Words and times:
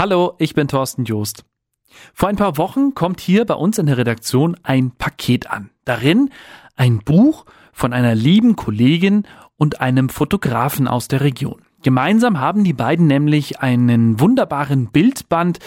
Hallo, 0.00 0.32
ich 0.38 0.54
bin 0.54 0.66
Thorsten 0.66 1.04
Joost. 1.04 1.44
Vor 2.14 2.30
ein 2.30 2.36
paar 2.36 2.56
Wochen 2.56 2.94
kommt 2.94 3.20
hier 3.20 3.44
bei 3.44 3.52
uns 3.52 3.76
in 3.76 3.84
der 3.84 3.98
Redaktion 3.98 4.56
ein 4.62 4.92
Paket 4.92 5.50
an. 5.50 5.68
Darin 5.84 6.30
ein 6.74 7.00
Buch 7.00 7.44
von 7.74 7.92
einer 7.92 8.14
lieben 8.14 8.56
Kollegin 8.56 9.24
und 9.58 9.82
einem 9.82 10.08
Fotografen 10.08 10.88
aus 10.88 11.08
der 11.08 11.20
Region. 11.20 11.60
Gemeinsam 11.82 12.40
haben 12.40 12.64
die 12.64 12.72
beiden 12.72 13.08
nämlich 13.08 13.60
einen 13.60 14.18
wunderbaren 14.18 14.86
Bildband 14.86 15.58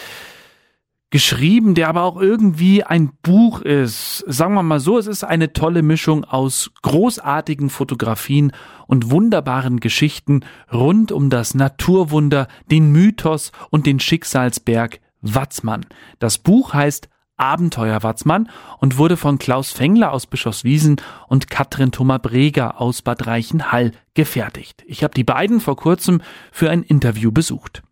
geschrieben, 1.14 1.76
der 1.76 1.88
aber 1.88 2.02
auch 2.02 2.20
irgendwie 2.20 2.82
ein 2.82 3.12
Buch 3.22 3.60
ist. 3.60 4.24
Sagen 4.26 4.54
wir 4.54 4.64
mal 4.64 4.80
so, 4.80 4.98
es 4.98 5.06
ist 5.06 5.22
eine 5.22 5.52
tolle 5.52 5.84
Mischung 5.84 6.24
aus 6.24 6.72
großartigen 6.82 7.70
Fotografien 7.70 8.50
und 8.88 9.12
wunderbaren 9.12 9.78
Geschichten 9.78 10.40
rund 10.72 11.12
um 11.12 11.30
das 11.30 11.54
Naturwunder, 11.54 12.48
den 12.68 12.90
Mythos 12.90 13.52
und 13.70 13.86
den 13.86 14.00
Schicksalsberg 14.00 14.98
Watzmann. 15.20 15.86
Das 16.18 16.38
Buch 16.38 16.74
heißt 16.74 17.08
Abenteuer 17.36 18.02
Watzmann 18.02 18.50
und 18.80 18.98
wurde 18.98 19.16
von 19.16 19.38
Klaus 19.38 19.70
Fengler 19.70 20.10
aus 20.10 20.26
Bischofswiesen 20.26 20.96
und 21.28 21.48
Katrin 21.48 21.92
Thomas 21.92 22.22
Breger 22.22 22.80
aus 22.80 23.02
Bad 23.02 23.28
Reichenhall 23.28 23.92
gefertigt. 24.14 24.82
Ich 24.88 25.04
habe 25.04 25.14
die 25.14 25.22
beiden 25.22 25.60
vor 25.60 25.76
kurzem 25.76 26.22
für 26.50 26.70
ein 26.70 26.82
Interview 26.82 27.30
besucht. 27.30 27.84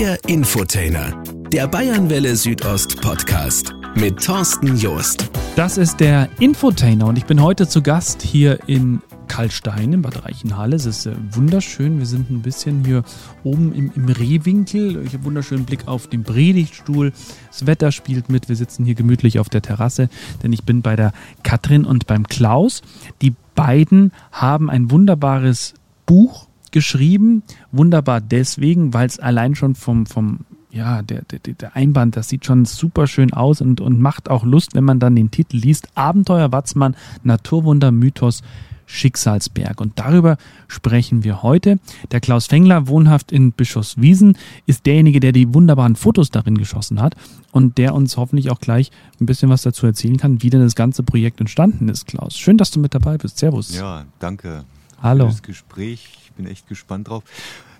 Der 0.00 0.18
Infotainer, 0.28 1.22
der 1.52 1.68
Bayernwelle 1.68 2.34
Südost 2.34 3.02
Podcast 3.02 3.74
mit 3.96 4.24
Thorsten 4.24 4.74
Joost. 4.78 5.30
Das 5.56 5.76
ist 5.76 6.00
der 6.00 6.30
Infotainer 6.38 7.04
und 7.04 7.18
ich 7.18 7.26
bin 7.26 7.42
heute 7.42 7.68
zu 7.68 7.82
Gast 7.82 8.22
hier 8.22 8.66
in 8.66 9.02
Kalstein 9.28 9.92
in 9.92 10.00
Bad 10.00 10.24
Reichenhall. 10.24 10.72
Es 10.72 10.86
ist 10.86 11.04
äh, 11.04 11.12
wunderschön. 11.32 11.98
Wir 11.98 12.06
sind 12.06 12.30
ein 12.30 12.40
bisschen 12.40 12.82
hier 12.82 13.02
oben 13.44 13.74
im, 13.74 13.92
im 13.94 14.08
Rehwinkel. 14.08 15.04
Ich 15.04 15.12
habe 15.12 15.24
wunderschönen 15.24 15.66
Blick 15.66 15.86
auf 15.86 16.06
den 16.06 16.24
Predigtstuhl. 16.24 17.12
Das 17.48 17.66
Wetter 17.66 17.92
spielt 17.92 18.30
mit. 18.30 18.48
Wir 18.48 18.56
sitzen 18.56 18.86
hier 18.86 18.94
gemütlich 18.94 19.38
auf 19.38 19.50
der 19.50 19.60
Terrasse, 19.60 20.08
denn 20.42 20.54
ich 20.54 20.64
bin 20.64 20.80
bei 20.80 20.96
der 20.96 21.12
Katrin 21.42 21.84
und 21.84 22.06
beim 22.06 22.26
Klaus. 22.26 22.80
Die 23.20 23.34
beiden 23.54 24.12
haben 24.32 24.70
ein 24.70 24.90
wunderbares 24.90 25.74
Buch 26.06 26.46
geschrieben. 26.72 27.42
Wunderbar 27.72 28.20
deswegen, 28.20 28.94
weil 28.94 29.06
es 29.06 29.18
allein 29.18 29.54
schon 29.54 29.74
vom, 29.74 30.06
vom 30.06 30.40
ja, 30.70 31.02
der, 31.02 31.22
der, 31.22 31.40
der 31.40 31.76
Einband, 31.76 32.16
das 32.16 32.28
sieht 32.28 32.46
schon 32.46 32.64
super 32.64 33.06
schön 33.06 33.32
aus 33.32 33.60
und, 33.60 33.80
und 33.80 34.00
macht 34.00 34.30
auch 34.30 34.44
Lust, 34.44 34.74
wenn 34.74 34.84
man 34.84 35.00
dann 35.00 35.16
den 35.16 35.30
Titel 35.30 35.56
liest. 35.56 35.88
Abenteuer 35.96 36.52
Watzmann, 36.52 36.96
Naturwunder, 37.24 37.90
Mythos, 37.90 38.42
Schicksalsberg. 38.90 39.80
Und 39.80 39.98
darüber 39.98 40.36
sprechen 40.68 41.24
wir 41.24 41.42
heute. 41.42 41.78
Der 42.10 42.20
Klaus 42.20 42.46
Fengler, 42.46 42.88
wohnhaft 42.88 43.32
in 43.32 43.52
Bischofswiesen, 43.52 44.36
ist 44.66 44.86
derjenige, 44.86 45.20
der 45.20 45.32
die 45.32 45.54
wunderbaren 45.54 45.96
Fotos 45.96 46.30
darin 46.30 46.58
geschossen 46.58 47.00
hat 47.00 47.14
und 47.52 47.78
der 47.78 47.94
uns 47.94 48.16
hoffentlich 48.16 48.50
auch 48.50 48.60
gleich 48.60 48.90
ein 49.20 49.26
bisschen 49.26 49.48
was 49.48 49.62
dazu 49.62 49.86
erzählen 49.86 50.16
kann, 50.16 50.42
wie 50.42 50.50
denn 50.50 50.60
das 50.60 50.74
ganze 50.74 51.02
Projekt 51.02 51.40
entstanden 51.40 51.88
ist, 51.88 52.06
Klaus. 52.06 52.36
Schön, 52.36 52.58
dass 52.58 52.70
du 52.70 52.80
mit 52.80 52.94
dabei 52.94 53.16
bist. 53.16 53.38
Servus. 53.38 53.76
Ja, 53.76 54.04
danke. 54.18 54.64
Hallo. 55.00 55.26
Für 55.26 55.30
das 55.30 55.42
Gespräch 55.42 56.29
bin 56.42 56.50
echt 56.50 56.68
gespannt 56.68 57.08
drauf. 57.08 57.24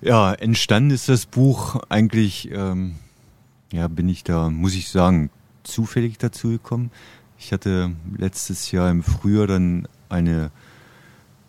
Ja, 0.00 0.32
entstanden 0.32 0.90
ist 0.90 1.08
das 1.08 1.26
Buch 1.26 1.80
eigentlich, 1.88 2.50
ähm, 2.50 2.96
ja, 3.72 3.88
bin 3.88 4.08
ich 4.08 4.24
da, 4.24 4.50
muss 4.50 4.74
ich 4.74 4.88
sagen, 4.88 5.30
zufällig 5.62 6.18
dazu 6.18 6.48
gekommen. 6.48 6.90
Ich 7.38 7.52
hatte 7.52 7.92
letztes 8.16 8.70
Jahr 8.70 8.90
im 8.90 9.02
Frühjahr 9.02 9.46
dann 9.46 9.88
eine 10.08 10.50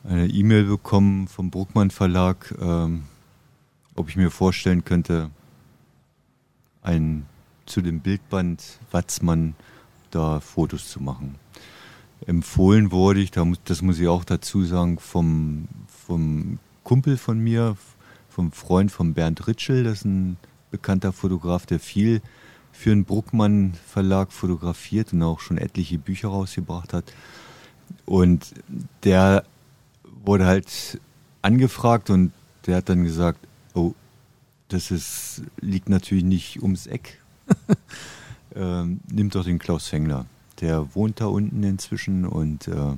eine 0.03 0.27
E-Mail 0.27 0.65
bekommen 0.65 1.27
vom 1.27 1.51
Bruckmann 1.51 1.91
Verlag, 1.91 2.55
ähm, 2.59 3.03
ob 3.95 4.09
ich 4.09 4.15
mir 4.15 4.31
vorstellen 4.31 4.83
könnte, 4.83 5.29
ein 6.81 7.27
zu 7.65 7.81
dem 7.81 7.99
Bildband 7.99 8.79
Watzmann 8.91 9.55
da 10.09 10.39
Fotos 10.39 10.89
zu 10.89 11.01
machen. 11.01 11.35
Empfohlen 12.25 12.91
wurde 12.91 13.19
ich, 13.19 13.31
das 13.31 13.81
muss 13.81 13.99
ich 13.99 14.07
auch 14.07 14.23
dazu 14.23 14.63
sagen, 14.63 14.97
vom, 14.97 15.67
vom 15.87 16.59
Kumpel 16.91 17.15
von 17.15 17.39
mir, 17.39 17.77
vom 18.27 18.51
Freund 18.51 18.91
von 18.91 19.13
Bernd 19.13 19.47
Ritschel, 19.47 19.85
das 19.85 19.99
ist 19.99 20.05
ein 20.07 20.35
bekannter 20.71 21.13
Fotograf, 21.13 21.65
der 21.65 21.79
viel 21.79 22.21
für 22.73 22.89
den 22.89 23.05
Bruckmann 23.05 23.75
Verlag 23.87 24.33
fotografiert 24.33 25.13
und 25.13 25.23
auch 25.23 25.39
schon 25.39 25.57
etliche 25.57 25.97
Bücher 25.97 26.27
rausgebracht 26.27 26.91
hat. 26.91 27.05
Und 28.05 28.55
der 29.03 29.45
wurde 30.25 30.45
halt 30.45 30.99
angefragt 31.41 32.09
und 32.09 32.33
der 32.65 32.75
hat 32.75 32.89
dann 32.89 33.05
gesagt, 33.05 33.39
oh, 33.73 33.93
das 34.67 34.91
ist, 34.91 35.43
liegt 35.61 35.87
natürlich 35.87 36.25
nicht 36.25 36.61
ums 36.61 36.87
Eck. 36.87 37.21
ähm, 38.53 38.99
nimmt 39.09 39.33
doch 39.35 39.45
den 39.45 39.59
Klaus 39.59 39.87
Fengler. 39.87 40.25
Der 40.59 40.93
wohnt 40.93 41.21
da 41.21 41.27
unten 41.27 41.63
inzwischen 41.63 42.25
und 42.25 42.67
äh, 42.67 42.97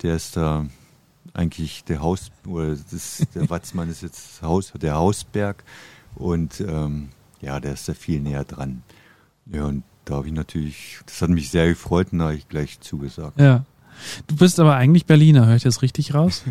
der 0.00 0.16
ist 0.16 0.38
da 0.38 0.64
eigentlich 1.34 1.84
der 1.84 2.00
Haus, 2.00 2.30
oder 2.46 2.76
das, 2.90 3.26
der 3.34 3.48
Watzmann 3.50 3.88
ist 3.88 4.02
jetzt 4.02 4.42
Haus, 4.42 4.72
der 4.80 4.96
Hausberg 4.96 5.62
und 6.14 6.60
ähm, 6.60 7.10
ja, 7.40 7.60
der 7.60 7.74
ist 7.74 7.88
da 7.88 7.94
viel 7.94 8.20
näher 8.20 8.44
dran. 8.44 8.82
Ja, 9.46 9.64
und 9.64 9.84
da 10.04 10.16
habe 10.16 10.26
ich 10.26 10.32
natürlich, 10.32 11.00
das 11.06 11.22
hat 11.22 11.30
mich 11.30 11.50
sehr 11.50 11.68
gefreut 11.68 12.08
und 12.12 12.18
da 12.18 12.26
habe 12.26 12.34
ich 12.34 12.48
gleich 12.48 12.80
zugesagt. 12.80 13.40
Ja. 13.40 13.64
Du 14.26 14.36
bist 14.36 14.58
aber 14.58 14.76
eigentlich 14.76 15.04
Berliner, 15.04 15.46
höre 15.46 15.56
ich 15.56 15.62
das 15.62 15.82
richtig 15.82 16.14
raus? 16.14 16.44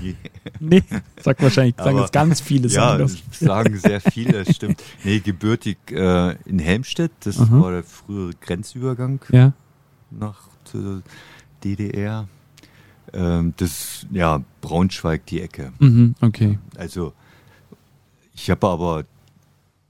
nee, 0.60 0.82
sag 1.20 1.40
wahrscheinlich, 1.42 1.76
sagen 1.76 1.98
jetzt 1.98 2.12
ganz 2.12 2.40
viele 2.40 2.68
sagen 2.70 3.00
ja, 3.00 3.06
das. 3.06 3.22
sagen 3.38 3.76
sehr 3.76 4.00
viele, 4.12 4.44
das 4.44 4.56
stimmt. 4.56 4.82
Nee, 5.02 5.20
gebürtig 5.20 5.76
äh, 5.90 6.36
in 6.48 6.58
Helmstedt, 6.58 7.12
das 7.20 7.38
Aha. 7.38 7.60
war 7.60 7.72
der 7.72 7.82
frühere 7.82 8.32
Grenzübergang 8.40 9.20
ja. 9.30 9.52
nach 10.10 10.48
zur 10.64 11.02
DDR. 11.62 12.26
Ähm, 13.12 13.54
das, 13.56 14.06
ja, 14.10 14.42
Braunschweig 14.60 15.26
die 15.26 15.40
Ecke. 15.40 15.72
Mhm, 15.78 16.14
okay. 16.20 16.58
Also, 16.76 17.12
ich 18.34 18.50
habe 18.50 18.66
aber 18.66 19.04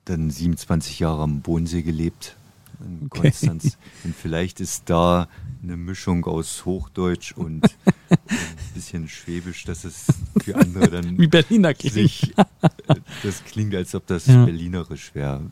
dann 0.04 0.30
27 0.30 0.98
Jahre 0.98 1.22
am 1.22 1.40
Bodensee 1.40 1.82
gelebt, 1.82 2.36
in 2.80 3.06
okay. 3.06 3.20
Konstanz. 3.20 3.78
Und 4.04 4.14
vielleicht 4.14 4.60
ist 4.60 4.84
da 4.86 5.28
eine 5.62 5.76
Mischung 5.76 6.26
aus 6.26 6.64
Hochdeutsch 6.66 7.32
und 7.32 7.64
ein 8.10 8.18
bisschen 8.74 9.08
Schwäbisch, 9.08 9.64
dass 9.64 9.84
es 9.84 10.06
für 10.42 10.56
andere 10.56 10.90
dann 10.90 11.18
wie 11.18 11.26
Berliner 11.26 11.72
klingt. 11.72 11.94
Sich, 11.94 12.34
das 13.22 13.44
klingt, 13.44 13.74
als 13.74 13.94
ob 13.94 14.06
das 14.06 14.26
ja. 14.26 14.44
Berlinerisch 14.44 15.14
wäre 15.14 15.50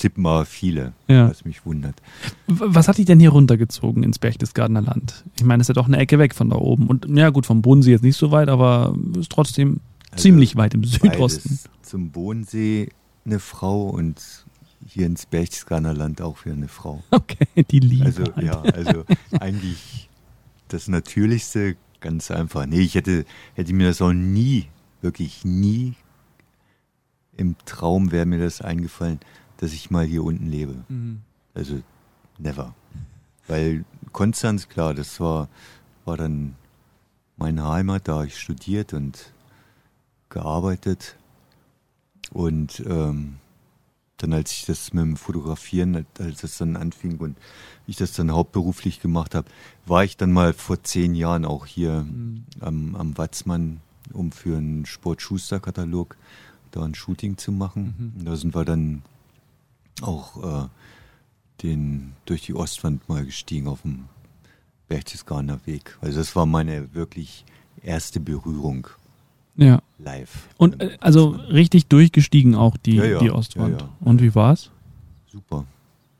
tippen 0.00 0.22
mal 0.22 0.44
viele, 0.44 0.92
ja. 1.08 1.30
was 1.30 1.44
mich 1.44 1.64
wundert. 1.64 1.94
Was 2.46 2.88
hat 2.88 2.98
dich 2.98 3.06
denn 3.06 3.20
hier 3.20 3.30
runtergezogen 3.30 4.02
ins 4.02 4.18
Berchtesgadener 4.18 4.82
Land? 4.82 5.24
Ich 5.36 5.44
meine, 5.44 5.60
es 5.60 5.66
ist 5.66 5.68
ja 5.68 5.80
doch 5.80 5.86
eine 5.86 5.98
Ecke 5.98 6.18
weg 6.18 6.34
von 6.34 6.50
da 6.50 6.56
oben. 6.56 6.88
Und 6.88 7.06
ja 7.08 7.30
gut, 7.30 7.46
vom 7.46 7.62
Bodensee 7.62 7.92
jetzt 7.92 8.02
nicht 8.02 8.16
so 8.16 8.30
weit, 8.30 8.48
aber 8.48 8.96
ist 9.18 9.30
trotzdem 9.30 9.80
also 10.10 10.22
ziemlich 10.22 10.56
weit 10.56 10.74
im 10.74 10.84
Südosten. 10.84 11.58
Zum 11.82 12.10
Bodensee 12.10 12.88
eine 13.24 13.38
Frau 13.38 13.88
und 13.88 14.46
hier 14.86 15.06
ins 15.06 15.26
Berchtesgadener 15.26 15.94
Land 15.94 16.22
auch 16.22 16.38
für 16.38 16.52
eine 16.52 16.68
Frau. 16.68 17.02
Okay, 17.10 17.64
die 17.70 17.80
Liebe. 17.80 18.06
Also 18.06 18.24
ja, 18.40 18.60
also 18.62 19.04
eigentlich 19.38 20.08
das 20.68 20.88
Natürlichste, 20.88 21.76
ganz 22.00 22.30
einfach. 22.30 22.66
Nee, 22.66 22.80
ich 22.80 22.94
hätte, 22.94 23.24
hätte 23.54 23.72
mir 23.74 23.88
das 23.88 24.00
auch 24.00 24.12
nie, 24.12 24.66
wirklich 25.02 25.44
nie 25.44 25.94
im 27.40 27.56
Traum 27.64 28.12
wäre 28.12 28.26
mir 28.26 28.38
das 28.38 28.60
eingefallen, 28.60 29.18
dass 29.60 29.74
ich 29.74 29.90
mal 29.90 30.06
hier 30.06 30.24
unten 30.24 30.46
lebe. 30.46 30.84
Mhm. 30.88 31.20
Also 31.52 31.82
never. 32.38 32.74
Weil 33.46 33.84
Konstanz, 34.12 34.68
klar, 34.68 34.94
das 34.94 35.20
war, 35.20 35.48
war 36.06 36.16
dann 36.16 36.56
meine 37.36 37.68
Heimat, 37.68 38.08
da 38.08 38.14
habe 38.16 38.26
ich 38.26 38.38
studiert 38.38 38.94
und 38.94 39.32
gearbeitet. 40.30 41.16
Und 42.32 42.80
ähm, 42.86 43.36
dann, 44.16 44.32
als 44.32 44.52
ich 44.52 44.64
das 44.64 44.94
mit 44.94 45.02
dem 45.02 45.16
Fotografieren, 45.16 46.06
als 46.18 46.40
das 46.40 46.56
dann 46.56 46.76
anfing 46.76 47.18
und 47.18 47.36
ich 47.86 47.96
das 47.96 48.12
dann 48.12 48.30
hauptberuflich 48.32 49.00
gemacht 49.00 49.34
habe, 49.34 49.48
war 49.84 50.04
ich 50.04 50.16
dann 50.16 50.32
mal 50.32 50.54
vor 50.54 50.82
zehn 50.82 51.14
Jahren 51.14 51.44
auch 51.44 51.66
hier 51.66 52.02
mhm. 52.02 52.44
am, 52.60 52.96
am 52.96 53.18
Watzmann, 53.18 53.80
um 54.12 54.32
für 54.32 54.56
einen 54.56 54.86
Sport-Schuster-Katalog 54.86 56.16
da 56.70 56.82
ein 56.82 56.94
Shooting 56.94 57.36
zu 57.36 57.52
machen. 57.52 58.14
Mhm. 58.16 58.24
Da 58.24 58.36
sind 58.36 58.54
wir 58.54 58.64
dann 58.64 59.02
auch 60.02 60.64
äh, 60.64 60.68
den, 61.62 62.12
durch 62.24 62.42
die 62.42 62.54
Ostwand 62.54 63.08
mal 63.08 63.24
gestiegen 63.24 63.68
auf 63.68 63.82
dem 63.82 64.04
Berchtesgadener 64.88 65.60
Weg. 65.66 65.98
Also 66.00 66.18
das 66.18 66.34
war 66.34 66.46
meine 66.46 66.94
wirklich 66.94 67.44
erste 67.82 68.20
Berührung. 68.20 68.88
Ja. 69.56 69.82
Live. 69.98 70.48
Und 70.56 70.80
äh, 70.80 70.96
also 71.00 71.30
richtig 71.30 71.86
durchgestiegen 71.86 72.54
auch 72.54 72.76
die, 72.76 72.96
ja, 72.96 73.04
ja. 73.04 73.18
die 73.18 73.30
Ostwand. 73.30 73.80
Ja, 73.80 73.88
Und 74.00 74.22
wie 74.22 74.34
war's? 74.34 74.70
Super. 75.26 75.64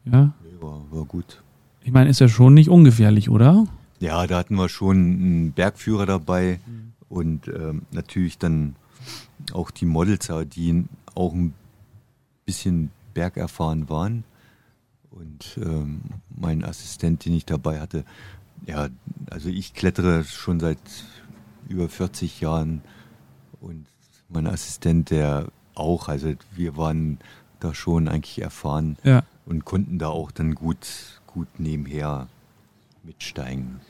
Ja? 0.05 0.33
War, 0.61 0.83
war 0.91 1.05
gut. 1.05 1.43
Ich 1.83 1.93
meine, 1.93 2.11
ist 2.11 2.21
ja 2.21 2.29
schon 2.29 2.55
nicht 2.55 2.69
ungefährlich, 2.69 3.31
oder? 3.31 3.67
Ja, 3.99 4.27
da 4.27 4.39
hatten 4.39 4.57
wir 4.57 4.69
schon 4.69 4.97
einen 4.97 5.53
Bergführer 5.53 6.07
dabei 6.07 6.61
Und 7.09 7.49
ähm, 7.49 7.83
natürlich 7.91 8.39
dann 8.39 8.77
auch 9.53 9.71
die 9.71 9.87
Models, 9.87 10.31
die 10.55 10.85
auch 11.15 11.33
ein 11.33 11.55
bisschen 12.45 12.91
bergerfahren 13.15 13.89
waren. 13.89 14.25
Und 15.11 15.59
ähm, 15.63 16.03
mein 16.29 16.65
Assistent, 16.65 17.25
den 17.25 17.35
ich 17.35 17.45
dabei 17.45 17.81
hatte, 17.81 18.05
ja, 18.67 18.89
also 19.31 19.49
ich 19.49 19.75
klettere 19.75 20.25
schon 20.25 20.61
seit 20.61 20.79
über 21.69 21.89
40 21.89 22.41
Jahren 22.41 22.83
und 23.61 23.87
mein 24.29 24.47
Assistent, 24.47 25.11
der 25.11 25.49
auch, 25.75 26.09
also 26.09 26.33
wir 26.55 26.77
waren 26.77 27.19
da 27.59 27.75
schon 27.75 28.09
eigentlich 28.09 28.41
erfahren 28.41 28.97
Ja. 29.03 29.25
und 29.47 29.65
konnten 29.65 29.99
da 29.99 30.09
auch 30.09 30.31
dann 30.31 30.55
gut, 30.55 31.21
gut 31.27 31.49
nebenher 31.59 32.29
mitsteigen. 33.03 33.81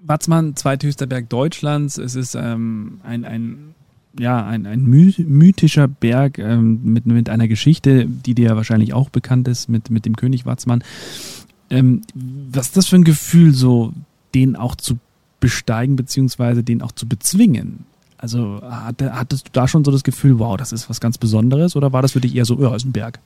Watzmann, 0.00 0.56
zweithöchster 0.56 1.06
Berg 1.06 1.28
Deutschlands. 1.28 1.96
Es 1.98 2.16
ist 2.16 2.34
ähm, 2.34 3.00
ein, 3.04 3.24
ein, 3.24 3.74
ja, 4.18 4.44
ein, 4.44 4.66
ein 4.66 4.84
my 4.84 5.14
mythischer 5.18 5.88
Berg 5.88 6.38
ähm, 6.38 6.80
mit, 6.84 7.06
mit 7.06 7.28
einer 7.28 7.48
Geschichte, 7.48 8.06
die 8.06 8.34
dir 8.34 8.56
wahrscheinlich 8.56 8.92
auch 8.92 9.10
bekannt 9.10 9.48
ist, 9.48 9.68
mit, 9.68 9.90
mit 9.90 10.04
dem 10.04 10.16
König 10.16 10.46
Watzmann. 10.46 10.84
Ähm, 11.70 12.02
was 12.14 12.66
ist 12.68 12.76
das 12.76 12.86
für 12.88 12.96
ein 12.96 13.04
Gefühl, 13.04 13.54
so 13.54 13.92
den 14.34 14.56
auch 14.56 14.74
zu 14.74 14.98
besteigen, 15.40 15.96
beziehungsweise 15.96 16.62
den 16.62 16.82
auch 16.82 16.92
zu 16.92 17.08
bezwingen? 17.08 17.84
Also 18.18 18.60
hatte, 18.62 19.14
hattest 19.14 19.48
du 19.48 19.50
da 19.52 19.66
schon 19.66 19.84
so 19.84 19.90
das 19.90 20.04
Gefühl, 20.04 20.38
wow, 20.38 20.56
das 20.56 20.72
ist 20.72 20.88
was 20.88 21.00
ganz 21.00 21.18
Besonderes, 21.18 21.74
oder 21.74 21.92
war 21.92 22.02
das 22.02 22.12
für 22.12 22.20
dich 22.20 22.36
eher 22.36 22.44
so, 22.44 22.60
ja, 22.62 22.74
ist 22.74 22.84
ein 22.84 22.92
Berg? 22.92 23.18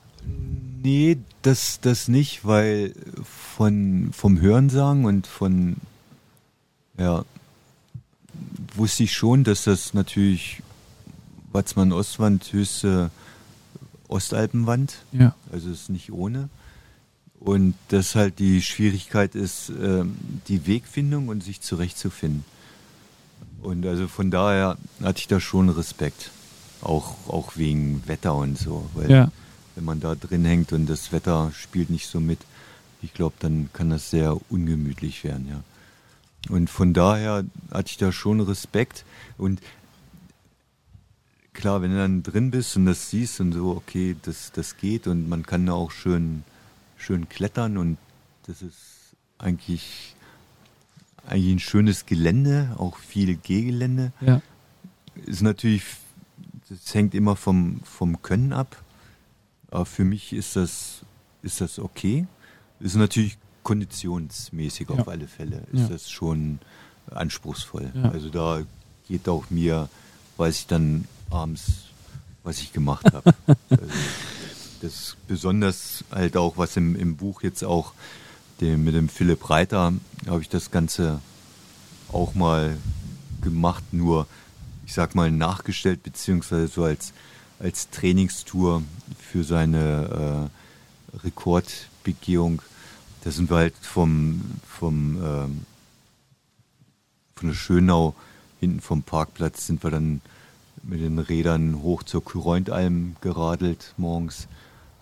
Nee, 0.82 1.18
das, 1.42 1.80
das 1.80 2.08
nicht, 2.08 2.44
weil 2.44 2.94
von, 3.24 4.10
vom 4.12 4.40
Hörensagen 4.40 5.04
und 5.04 5.26
von, 5.26 5.76
ja, 6.98 7.24
wusste 8.74 9.02
ich 9.02 9.12
schon, 9.12 9.44
dass 9.44 9.64
das 9.64 9.94
natürlich 9.94 10.62
Watzmann 11.52 11.92
Ostwand 11.92 12.52
höchste 12.52 13.10
Ostalpenwand, 14.08 14.96
Ja. 15.12 15.34
also 15.52 15.70
ist 15.70 15.90
nicht 15.90 16.12
ohne. 16.12 16.48
Und 17.40 17.74
dass 17.88 18.14
halt 18.14 18.38
die 18.38 18.62
Schwierigkeit 18.62 19.34
ist, 19.34 19.68
ähm, 19.70 20.16
die 20.48 20.66
Wegfindung 20.66 21.28
und 21.28 21.42
sich 21.44 21.60
zurechtzufinden. 21.60 22.44
Und 23.62 23.84
also 23.86 24.08
von 24.08 24.30
daher 24.30 24.76
hatte 25.02 25.18
ich 25.20 25.28
da 25.28 25.40
schon 25.40 25.68
Respekt. 25.68 26.30
Auch, 26.82 27.14
auch 27.28 27.56
wegen 27.56 28.02
Wetter 28.06 28.34
und 28.34 28.58
so. 28.58 28.88
Weil 28.94 29.10
Ja. 29.10 29.32
wenn 29.74 29.84
man 29.84 30.00
da 30.00 30.14
drin 30.14 30.44
hängt 30.44 30.72
und 30.72 30.86
das 30.86 31.12
Wetter 31.12 31.50
spielt 31.54 31.90
nicht 31.90 32.06
so 32.06 32.20
mit, 32.20 32.38
ich 33.02 33.12
glaube, 33.12 33.34
dann 33.40 33.68
kann 33.72 33.90
das 33.90 34.10
sehr 34.10 34.36
ungemütlich 34.50 35.22
werden, 35.24 35.48
ja. 35.48 35.62
Und 36.48 36.70
von 36.70 36.94
daher 36.94 37.44
hatte 37.72 37.90
ich 37.90 37.96
da 37.96 38.12
schon 38.12 38.38
Respekt. 38.40 39.04
Und 39.36 39.60
klar, 41.56 41.82
wenn 41.82 41.90
du 41.90 41.96
dann 41.98 42.22
drin 42.22 42.50
bist 42.52 42.76
und 42.76 42.86
das 42.86 43.10
siehst 43.10 43.40
und 43.40 43.52
so, 43.52 43.70
okay, 43.70 44.14
das, 44.22 44.52
das 44.52 44.76
geht 44.76 45.06
und 45.06 45.28
man 45.28 45.44
kann 45.44 45.66
da 45.66 45.72
auch 45.72 45.90
schön, 45.90 46.44
schön 46.96 47.28
klettern 47.28 47.76
und 47.78 47.98
das 48.46 48.62
ist 48.62 48.76
eigentlich, 49.38 50.14
eigentlich 51.26 51.54
ein 51.54 51.58
schönes 51.58 52.06
Gelände, 52.06 52.74
auch 52.78 52.96
viel 52.98 53.36
Gehgelände 53.36 54.12
Ja. 54.20 54.40
ist 55.26 55.42
natürlich, 55.42 55.82
das 56.68 56.94
hängt 56.94 57.14
immer 57.14 57.34
vom, 57.36 57.80
vom 57.84 58.22
Können 58.22 58.52
ab. 58.52 58.82
Aber 59.70 59.84
für 59.86 60.04
mich 60.04 60.32
ist 60.32 60.54
das, 60.56 61.02
ist 61.42 61.60
das 61.60 61.78
okay. 61.78 62.26
Ist 62.78 62.94
natürlich 62.94 63.36
konditionsmäßig 63.64 64.88
auf 64.90 64.98
Ja. 64.98 65.04
alle 65.08 65.26
Fälle. 65.26 65.62
Ist 65.72 65.80
Ja. 65.80 65.88
das 65.88 66.08
schon 66.10 66.60
anspruchsvoll. 67.10 67.92
Also 68.02 68.30
da 68.30 68.62
geht 69.08 69.28
auch 69.28 69.50
mir, 69.50 69.88
weiß 70.36 70.60
ich 70.60 70.66
dann 70.66 71.06
abends, 71.30 71.62
was 72.42 72.58
ich 72.58 72.72
gemacht 72.72 73.06
habe. 73.12 73.34
also 73.70 73.82
das 74.82 75.16
besonders 75.26 76.04
halt 76.10 76.36
auch, 76.36 76.58
was 76.58 76.76
im, 76.76 76.96
im 76.96 77.16
Buch 77.16 77.42
jetzt 77.42 77.64
auch 77.64 77.92
dem, 78.60 78.84
mit 78.84 78.94
dem 78.94 79.08
Philipp 79.08 79.48
Reiter 79.50 79.92
habe 80.26 80.40
ich 80.40 80.48
das 80.48 80.70
Ganze 80.70 81.20
auch 82.12 82.34
mal 82.34 82.76
gemacht, 83.42 83.84
nur 83.92 84.26
ich 84.86 84.94
sag 84.94 85.14
mal 85.14 85.30
nachgestellt, 85.30 86.02
beziehungsweise 86.02 86.68
so 86.68 86.84
als, 86.84 87.12
als 87.58 87.90
Trainingstour 87.90 88.82
für 89.18 89.42
seine 89.42 90.50
äh, 91.14 91.18
Rekordbegehung. 91.24 92.62
Da 93.24 93.32
sind 93.32 93.50
wir 93.50 93.56
halt 93.56 93.74
vom, 93.80 94.40
vom 94.64 95.18
ähm, 95.22 95.66
von 97.36 97.48
der 97.50 97.54
Schönau 97.54 98.14
hinten 98.60 98.80
vom 98.80 99.02
Parkplatz 99.02 99.66
sind 99.66 99.84
wir 99.84 99.90
dann 99.90 100.22
mit 100.88 101.00
den 101.00 101.18
Rädern 101.18 101.82
hoch 101.82 102.02
zur 102.04 102.22
Kurointalm 102.24 103.16
geradelt 103.20 103.94
morgens, 103.96 104.46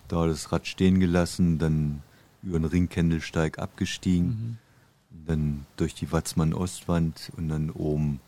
da 0.07 0.25
das 0.27 0.51
Rad 0.51 0.67
stehen 0.67 0.99
gelassen, 0.99 1.59
dann 1.59 2.01
über 2.43 2.59
den 2.59 2.65
Ringkendelsteig 2.65 3.59
abgestiegen, 3.59 4.57
dann 5.27 5.65
durch 5.77 5.93
die 5.95 6.11
Watzmann-Ostwand 6.11 7.31
und 7.37 7.49
dann 7.49 7.69
oben 7.71 8.19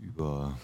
über, 0.00 0.56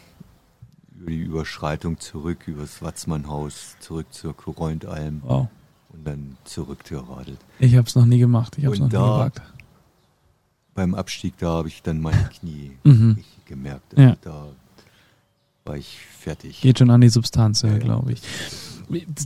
über 0.97 1.11
die 1.11 1.19
Überschreitung 1.23 1.99
zurück, 2.01 2.47
übers 2.49 2.83
Watzmannhaus, 2.83 3.77
zurück 3.81 4.07
zur 4.13 4.37
Kurointalm 4.37 5.23
Wow. 5.25 5.49
und 5.91 6.05
dann 6.07 6.37
zurückgeradelt. 6.45 7.39
Ich 7.61 7.77
habe 7.77 7.87
es 7.87 7.95
noch 7.95 8.07
nie 8.07 8.19
gemacht. 8.19 8.57
Ich 8.59 8.65
habe 8.65 8.75
es 8.75 8.81
noch 8.81 8.87
Und 8.87 8.93
nie 8.93 8.99
da- 8.99 9.15
gewagt. 9.29 9.43
Beim 10.75 10.95
Abstieg, 10.95 11.37
da 11.39 11.49
habe 11.55 11.69
ich 11.69 11.83
dann 11.83 12.01
meine 12.01 12.29
Knie 12.39 12.73
Mhm. 12.85 13.19
gemerkt. 13.47 13.97
Also 13.97 14.03
Ja. 14.11 14.17
Da 14.23 14.47
war 15.69 15.77
ich 15.77 15.99
fertig. 16.19 16.61
Geht 16.61 16.79
schon 16.81 16.91
an 16.91 17.01
die 17.01 17.09
Substanz, 17.09 17.63
Ja, 17.63 17.71
ja. 17.71 17.79
glaube 17.79 18.13
ich. 18.13 18.21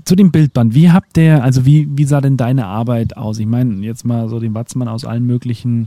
Zu 0.04 0.16
dem 0.16 0.32
Bildband, 0.32 0.74
wie 0.74 0.90
habt 0.90 1.16
ihr, 1.16 1.42
also 1.42 1.64
wie, 1.64 1.88
wie 1.96 2.04
sah 2.04 2.20
denn 2.20 2.36
deine 2.36 2.66
Arbeit 2.66 3.16
aus? 3.16 3.38
Ich 3.38 3.46
meine, 3.46 3.76
jetzt 3.86 4.04
mal 4.04 4.28
so 4.28 4.40
den 4.40 4.54
Watzmann 4.54 4.88
aus 4.88 5.04
allen 5.04 5.24
möglichen, 5.24 5.86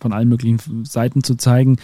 von 0.00 0.12
allen 0.12 0.28
möglichen 0.28 0.84
Seiten 0.84 1.22
zu 1.22 1.36
zeigen, 1.36 1.76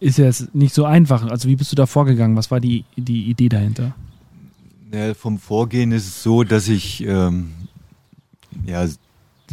ist 0.00 0.18
ja 0.18 0.24
jetzt 0.24 0.52
nicht 0.54 0.74
so 0.74 0.84
einfach. 0.86 1.24
Also 1.30 1.48
wie 1.48 1.54
bist 1.54 1.70
du 1.70 1.76
da 1.76 1.86
vorgegangen? 1.86 2.36
Was 2.36 2.50
war 2.50 2.58
die, 2.58 2.84
die 2.96 3.30
Idee 3.30 3.48
dahinter? 3.48 3.94
Ja, 4.92 5.14
vom 5.14 5.38
Vorgehen 5.38 5.92
ist 5.92 6.06
es 6.08 6.22
so, 6.24 6.42
dass 6.42 6.66
ich, 6.68 7.04
ähm, 7.06 7.52
ja, 8.66 8.84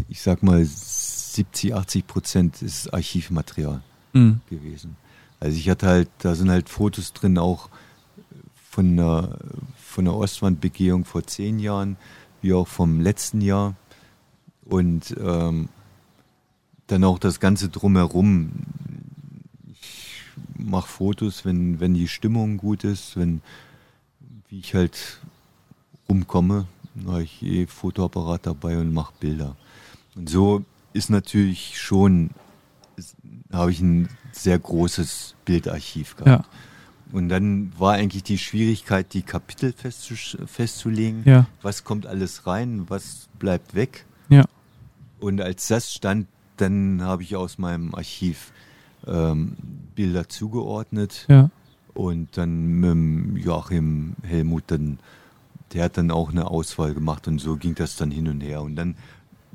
ich 0.09 0.21
sag 0.21 0.41
mal, 0.41 0.65
70, 0.65 1.75
80 1.75 2.07
Prozent 2.07 2.61
ist 2.63 2.91
Archivmaterial 2.93 3.81
Mhm. 4.13 4.41
gewesen. 4.49 4.95
Also 5.41 5.57
ich 5.57 5.69
hatte 5.69 5.87
halt, 5.87 6.09
da 6.19 6.35
sind 6.35 6.51
halt 6.51 6.69
Fotos 6.69 7.13
drin, 7.13 7.39
auch 7.39 7.69
von 8.69 8.95
der, 8.95 9.39
von 9.75 10.05
der 10.05 10.13
Ostwandbegehung 10.13 11.03
vor 11.03 11.25
zehn 11.25 11.57
Jahren, 11.57 11.97
wie 12.41 12.53
auch 12.53 12.67
vom 12.67 13.01
letzten 13.01 13.41
Jahr. 13.41 13.75
Und 14.63 15.15
ähm, 15.19 15.67
dann 16.85 17.03
auch 17.03 17.17
das 17.17 17.39
Ganze 17.39 17.69
drumherum. 17.69 18.51
Ich 19.67 20.23
mache 20.57 20.87
Fotos, 20.87 21.43
wenn, 21.43 21.79
wenn 21.79 21.95
die 21.95 22.07
Stimmung 22.07 22.57
gut 22.57 22.83
ist, 22.83 23.17
wenn 23.17 23.41
wie 24.47 24.59
ich 24.59 24.75
halt 24.75 25.21
rumkomme, 26.07 26.67
habe 27.07 27.23
ich 27.23 27.41
eh 27.41 27.65
Fotoapparat 27.65 28.45
dabei 28.45 28.77
und 28.77 28.93
mache 28.93 29.13
Bilder. 29.19 29.55
Und 30.15 30.29
so 30.29 30.63
ist 30.93 31.09
natürlich 31.09 31.79
schon, 31.79 32.29
habe 33.51 33.71
ich 33.71 33.79
ein 33.79 34.07
sehr 34.31 34.57
großes 34.59 35.35
Bildarchiv 35.45 36.15
gehabt. 36.15 36.45
Ja, 36.45 37.15
Und 37.17 37.29
dann 37.29 37.71
war 37.77 37.93
eigentlich 37.93 38.23
die 38.23 38.37
Schwierigkeit, 38.37 39.13
die 39.13 39.21
Kapitel 39.23 39.73
festzu 39.73 40.15
festzulegen. 40.45 41.23
ja, 41.25 41.47
Was 41.61 41.83
kommt 41.83 42.05
alles 42.07 42.47
rein, 42.47 42.85
was 42.89 43.27
bleibt 43.39 43.75
weg. 43.75 44.05
ja. 44.29 44.45
Und 45.19 45.39
als 45.39 45.67
das 45.67 45.93
stand, 45.93 46.25
dann 46.57 47.03
habe 47.03 47.21
ich 47.21 47.35
aus 47.35 47.59
meinem 47.59 47.93
Archiv 47.93 48.51
ähm, 49.05 49.55
Bilder 49.93 50.27
zugeordnet. 50.29 51.25
Ja, 51.29 51.51
Und 51.93 52.37
dann 52.37 52.65
mit 53.35 53.43
Joachim 53.45 54.15
Helmut, 54.23 54.63
dann, 54.67 54.97
der 55.73 55.83
hat 55.83 55.97
dann 55.97 56.09
auch 56.09 56.31
eine 56.31 56.47
Auswahl 56.47 56.93
gemacht 56.95 57.27
und 57.27 57.39
so 57.39 57.55
ging 57.57 57.75
das 57.75 57.97
dann 57.97 58.09
hin 58.09 58.27
und 58.29 58.41
her. 58.41 58.63
Und 58.63 58.75
dann 58.75 58.95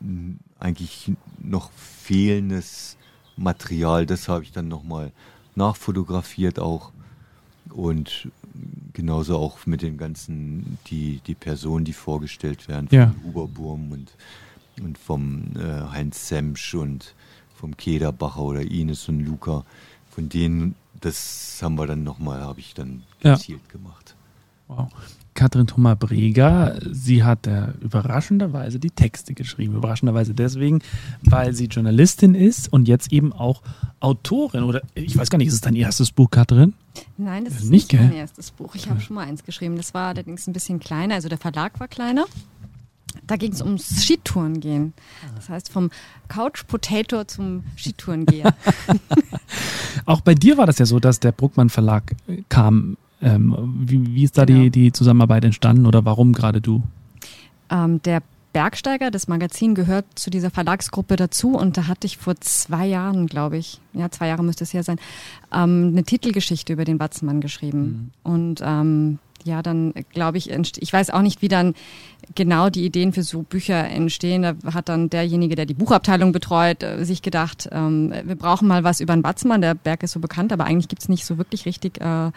mh, 0.01 0.35
eigentlich 0.61 1.11
noch 1.43 1.71
fehlendes 1.73 2.97
Material, 3.37 4.07
das 4.07 4.29
habe 4.29 4.45
ich 4.45 4.53
dann 4.53 4.69
nochmal 4.69 5.13
nachfotografiert 5.55 6.59
auch. 6.59 6.93
Und 7.71 8.29
genauso 8.93 9.37
auch 9.39 9.67
mit 9.67 9.83
den 9.83 9.99
ganzen, 9.99 10.79
die, 10.87 11.21
die 11.27 11.35
Personen, 11.35 11.85
die 11.85 11.93
vorgestellt 11.93 12.69
werden, 12.69 12.89
von 12.89 12.99
Ja. 12.99 13.15
Huberburm 13.25 13.93
und, 13.93 14.13
und 14.81 14.99
vom 14.99 15.53
äh, 15.57 15.91
Heinz 15.91 16.29
Semsch 16.29 16.75
und 16.75 17.15
vom 17.55 17.77
Kederbacher 17.77 18.41
oder 18.43 18.63
Ines 18.63 19.09
und 19.09 19.21
Luca. 19.21 19.65
Von 20.11 20.29
denen, 20.29 20.75
das 21.01 21.59
haben 21.63 21.77
wir 21.77 21.87
dann 21.87 22.05
nochmal, 22.05 22.41
habe 22.41 22.61
ich 22.61 22.75
dann 22.75 23.03
Ja. 23.23 23.35
gezielt 23.35 23.69
gemacht. 23.69 24.16
Wow. 24.69 24.89
Katrin 25.35 25.67
Thoma-Breger. 25.67 26.79
Sie 26.91 27.23
hat 27.23 27.47
äh, 27.47 27.69
überraschenderweise 27.83 28.79
die 28.79 28.91
Texte 28.91 29.35
geschrieben. 29.35 29.75
Überraschenderweise 29.75 30.33
deswegen, 30.33 30.81
weil 31.23 31.53
sie 31.53 31.67
Journalistin 31.67 32.35
ist 32.35 32.73
und 32.73 32.89
jetzt 32.89 33.13
eben 33.13 33.35
auch 33.35 33.61
Autorin. 34.01 34.63
Oder 34.63 34.81
ich 34.95 35.17
weiß 35.17 35.29
gar 35.29 35.37
nicht, 35.37 35.49
ist 35.49 35.55
es 35.55 35.61
dein 35.61 35.77
erstes 35.77 36.11
Buch, 36.11 36.31
Katrin? 36.31 36.73
Nein, 37.19 37.45
das 37.45 37.55
Äh, 37.55 37.57
ist 37.59 37.71
nicht, 37.71 37.93
nicht, 37.93 38.03
mein 38.03 38.13
erstes 38.15 38.51
Buch. 38.51 38.75
Ich 38.75 38.89
habe 38.89 39.01
schon 39.01 39.17
mal 39.17 39.27
eins 39.27 39.45
geschrieben. 39.45 39.77
Das 39.77 39.93
war 39.93 40.09
allerdings 40.09 40.47
ein 40.47 40.55
bisschen 40.55 40.81
kleiner. 40.81 41.17
Also 41.17 41.29
der 41.29 41.39
Verlag 41.39 41.79
war 41.81 41.89
kleiner. 41.89 42.25
Da 43.27 43.37
ging 43.37 43.53
es 43.53 43.61
ums 43.61 44.05
Skitouren 44.05 44.61
gehen. 44.61 44.93
Das 45.35 45.49
heißt 45.49 45.71
vom 45.71 45.91
Couch 46.29 46.67
Potato 46.67 47.25
zum 47.25 47.65
Skitourengeher. 47.77 48.55
Auch 50.07 50.21
bei 50.21 50.35
dir 50.35 50.57
war 50.57 50.67
das 50.67 50.79
ja 50.79 50.87
so, 50.87 50.99
dass 51.01 51.21
der 51.21 51.33
Bruckmann 51.33 51.69
Verlag 51.69 52.15
kam. 52.49 52.97
Ähm, 53.27 53.75
wie, 53.85 54.15
wie 54.15 54.23
ist 54.25 54.39
da 54.39 54.45
Genau. 54.45 54.61
die, 54.63 54.71
die 54.71 54.93
Zusammenarbeit 54.93 55.45
entstanden 55.45 55.87
oder 55.87 56.05
warum 56.05 56.33
gerade 56.33 56.61
du? 56.61 56.83
ähm, 57.71 58.01
der 58.03 58.23
Bergsteiger, 58.53 59.11
das 59.11 59.29
Magazin 59.29 59.75
gehört 59.75 60.07
zu 60.15 60.31
dieser 60.31 60.51
Verlagsgruppe 60.51 61.17
dazu 61.17 61.59
und 61.59 61.77
da 61.77 61.89
hatte 61.89 62.07
ich 62.07 62.17
vor 62.17 62.37
zwei 62.37 62.87
Jahren, 62.87 63.27
glaube 63.27 63.59
ich, 63.59 63.81
ja 63.93 64.09
zwei 64.11 64.29
Jahre 64.29 64.43
müsste 64.45 64.65
es 64.65 64.73
her 64.73 64.83
sein, 64.83 64.99
ähm, 65.53 65.89
eine 65.93 66.05
Titelgeschichte 66.05 66.73
über 66.73 66.85
den 66.87 66.99
Watzmann 66.99 67.43
geschrieben. 67.43 68.13
Und 68.23 68.63
ähm, 68.65 69.19
ja, 69.45 69.61
dann 69.63 69.93
glaube 70.13 70.39
ich, 70.39 70.49
ich 70.51 70.93
weiß 70.93 71.11
auch 71.11 71.21
nicht, 71.23 71.43
wie 71.43 71.49
dann 71.49 71.75
genau 72.35 72.71
die 72.71 72.85
Ideen 72.87 73.13
für 73.13 73.23
so 73.23 73.43
Bücher 73.43 73.87
entstehen. 73.89 74.43
Da 74.43 74.55
hat 74.73 74.89
dann 74.89 75.11
derjenige, 75.11 75.55
der 75.55 75.67
die 75.67 75.75
Buchabteilung 75.75 76.33
betreut, 76.33 76.83
äh, 76.83 77.05
sich 77.05 77.21
gedacht, 77.23 77.69
ähm, 77.73 78.13
wir 78.25 78.37
brauchen 78.37 78.67
mal 78.69 78.85
was 78.85 79.01
über 79.01 79.15
den 79.15 79.23
Watzmann. 79.23 79.61
Der 79.61 79.75
Berg 79.75 80.03
ist 80.03 80.13
so 80.13 80.21
bekannt, 80.21 80.53
aber 80.53 80.65
eigentlich 80.65 80.89
gibt's 80.89 81.09
nicht 81.11 81.27
so 81.27 81.37
wirklich 81.37 81.67
richtig 81.67 82.01
äh, 82.01 82.31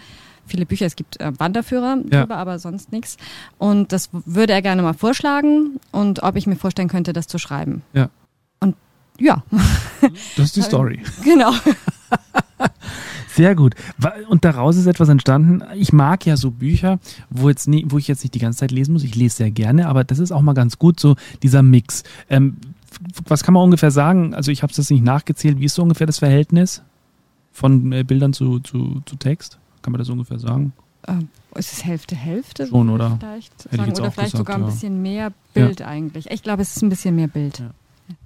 viele 0.49 0.65
Bücher. 0.65 0.85
Es 0.85 0.95
gibt 0.95 1.19
äh, 1.21 1.31
Wanderführer 1.39 1.97
Ja. 2.11 2.21
drüber, 2.21 2.37
aber 2.37 2.59
sonst 2.59 2.91
nichts. 2.91 3.17
Und 3.57 3.91
das 3.93 4.09
würde 4.11 4.53
er 4.53 4.61
gerne 4.61 4.81
mal 4.81 4.93
vorschlagen 4.93 5.79
und 5.91 6.21
ob 6.23 6.35
ich 6.35 6.47
mir 6.47 6.55
vorstellen 6.57 6.89
könnte, 6.89 7.13
das 7.13 7.27
zu 7.27 7.37
schreiben. 7.37 7.81
Ja. 7.93 8.09
Und 8.59 8.75
ja, 9.19 9.43
Das 10.35 10.45
ist 10.45 10.55
die 10.55 10.61
Story. 10.61 11.01
genau. 11.23 11.51
Sehr 13.27 13.55
gut. 13.55 13.75
Und 14.27 14.43
daraus 14.43 14.75
ist 14.75 14.85
etwas 14.87 15.07
entstanden. 15.07 15.63
Ich 15.75 15.93
mag 15.93 16.25
ja 16.25 16.35
so 16.35 16.51
Bücher, 16.51 16.99
wo, 17.29 17.47
jetzt 17.47 17.67
nie, 17.67 17.85
wo 17.87 17.97
ich 17.97 18.07
jetzt 18.07 18.23
nicht 18.23 18.33
die 18.35 18.39
ganze 18.39 18.59
Zeit 18.59 18.71
lesen 18.71 18.91
muss. 18.93 19.03
Ich 19.03 19.15
lese 19.15 19.37
sehr 19.37 19.51
gerne, 19.51 19.87
aber 19.87 20.03
das 20.03 20.19
ist 20.19 20.31
auch 20.31 20.41
mal 20.41 20.53
ganz 20.53 20.77
gut, 20.77 20.99
so 20.99 21.15
dieser 21.43 21.61
Mix. 21.63 22.03
Ähm, 22.29 22.57
was 23.27 23.43
kann 23.43 23.53
man 23.53 23.63
ungefähr 23.63 23.91
sagen? 23.91 24.33
Also 24.33 24.51
ich 24.51 24.61
habe 24.63 24.71
es 24.71 24.77
jetzt 24.77 24.91
nicht 24.91 25.03
nachgezählt. 25.03 25.59
Wie 25.59 25.65
ist 25.65 25.75
so 25.75 25.83
ungefähr 25.83 26.07
das 26.07 26.19
Verhältnis 26.19 26.81
von 27.53 27.91
äh, 27.93 28.03
Bildern 28.03 28.33
zu, 28.33 28.59
zu, 28.59 29.01
zu 29.05 29.15
Text? 29.15 29.57
Kann 29.81 29.91
man 29.91 29.99
das 29.99 30.09
ungefähr 30.09 30.39
sagen? 30.39 30.73
Ähm, 31.07 31.29
ist 31.55 31.73
es 31.73 31.85
Hälfte, 31.85 32.15
Hälfte? 32.15 32.67
Schon, 32.67 32.89
oder? 32.89 33.17
Vielleicht 33.19 33.61
sagen. 33.61 33.91
Oder 33.91 34.11
vielleicht 34.11 34.15
gesagt, 34.15 34.37
sogar 34.37 34.55
ein 34.57 34.63
ja. 34.63 34.67
bisschen 34.67 35.01
mehr 35.01 35.33
Bild 35.53 35.81
eigentlich. 35.81 36.29
Ich 36.31 36.43
glaube, 36.43 36.61
es 36.61 36.75
ist 36.75 36.83
ein 36.83 36.89
bisschen 36.89 37.15
mehr 37.15 37.27
Bild. 37.27 37.59
Ja. 37.59 37.71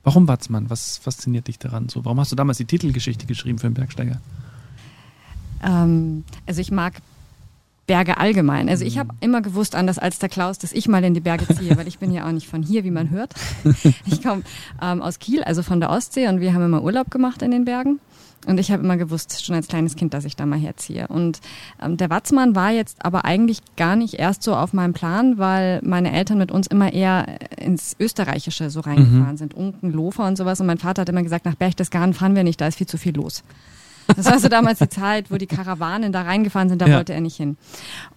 Warum 0.04 0.28
Watzmann? 0.28 0.70
Was 0.70 0.98
fasziniert 0.98 1.48
dich 1.48 1.60
daran? 1.60 1.90
So, 1.90 2.04
warum 2.06 2.20
hast 2.20 2.32
du 2.32 2.36
damals 2.36 2.58
die 2.58 2.66
Titelgeschichte 2.66 3.26
geschrieben 3.26 3.60
für 3.60 3.68
den 3.68 3.74
Bergsteiger? 3.74 4.20
Ähm, 5.64 6.24
also 6.46 6.62
ich 6.62 6.72
mag 6.72 7.02
Berge 7.86 8.18
allgemein. 8.18 8.70
Also 8.70 8.86
ich 8.86 8.98
habe 8.98 9.14
immer 9.20 9.42
gewusst, 9.42 9.76
anders 9.76 10.00
als 10.00 10.20
der 10.20 10.30
Klaus, 10.30 10.58
dass 10.58 10.72
ich 10.72 10.88
mal 10.88 11.04
in 11.04 11.14
die 11.14 11.20
Berge 11.20 11.48
ziehe, 11.54 11.76
weil 11.76 11.88
ich 11.88 12.00
bin 12.00 12.14
ja 12.14 12.26
auch 12.26 12.32
nicht 12.32 12.48
von 12.48 12.64
hier, 12.64 12.84
wie 12.84 12.92
man 12.92 13.10
hört. 13.10 13.34
Ich 14.06 14.22
komme 14.22 14.44
ähm, 14.82 15.02
aus 15.02 15.20
Kiel, 15.20 15.44
also 15.44 15.64
von 15.64 15.80
der 15.80 15.90
Ostsee 15.90 16.28
und 16.28 16.40
wir 16.40 16.54
haben 16.54 16.64
immer 16.64 16.84
Urlaub 16.84 17.12
gemacht 17.12 17.42
in 17.42 17.52
den 17.52 17.66
Bergen. 17.66 18.00
Und 18.46 18.60
ich 18.60 18.72
habe 18.72 18.84
immer 18.84 18.98
gewusst, 18.98 19.46
schon 19.46 19.56
als 19.56 19.68
kleines 19.68 19.96
Kind, 19.96 20.14
dass 20.14 20.26
ich 20.26 20.36
da 20.36 20.46
mal 20.46 20.60
herziehe. 20.60 21.08
Und 21.08 21.40
ähm, 21.82 21.96
der 21.98 22.10
Watzmann 22.10 22.56
war 22.56 22.72
jetzt 22.72 23.04
aber 23.06 23.24
eigentlich 23.24 23.60
gar 23.78 23.96
nicht 23.96 24.16
erst 24.16 24.44
so 24.44 24.54
auf 24.56 24.74
meinem 24.74 24.94
Plan, 24.94 25.38
weil 25.38 25.80
meine 25.84 26.12
Eltern 26.12 26.38
mit 26.40 26.52
uns 26.52 26.68
immer 26.68 26.92
eher 26.92 27.26
ins 27.58 27.96
Österreichische 28.00 28.70
so 28.70 28.82
reingefahren 28.82 29.38
sind. 29.38 29.54
Unken, 29.54 29.92
Lofer 29.94 30.26
und 30.28 30.38
sowas. 30.38 30.60
Und 30.60 30.68
mein 30.68 30.78
Vater 30.78 31.02
hat 31.04 31.10
immer 31.10 31.24
gesagt, 31.24 31.46
nach 31.46 31.56
Berchtesgaden 31.56 32.14
fahren 32.14 32.36
wir 32.36 32.44
nicht, 32.44 32.60
da 32.60 32.68
ist 32.68 32.78
viel 32.78 32.88
zu 32.88 32.98
viel 32.98 33.16
los. 33.16 33.44
Das 34.18 34.26
war 34.26 34.38
so 34.38 34.50
damals 34.50 34.80
die 34.80 34.90
Zeit, 34.90 35.32
wo 35.32 35.38
die 35.38 35.48
Karawanen 35.48 36.12
da 36.12 36.24
reingefahren 36.24 36.68
sind, 36.68 36.82
da 36.82 36.88
Ja. 36.94 36.98
wollte 36.98 37.14
er 37.14 37.22
nicht 37.22 37.38
hin. 37.38 37.56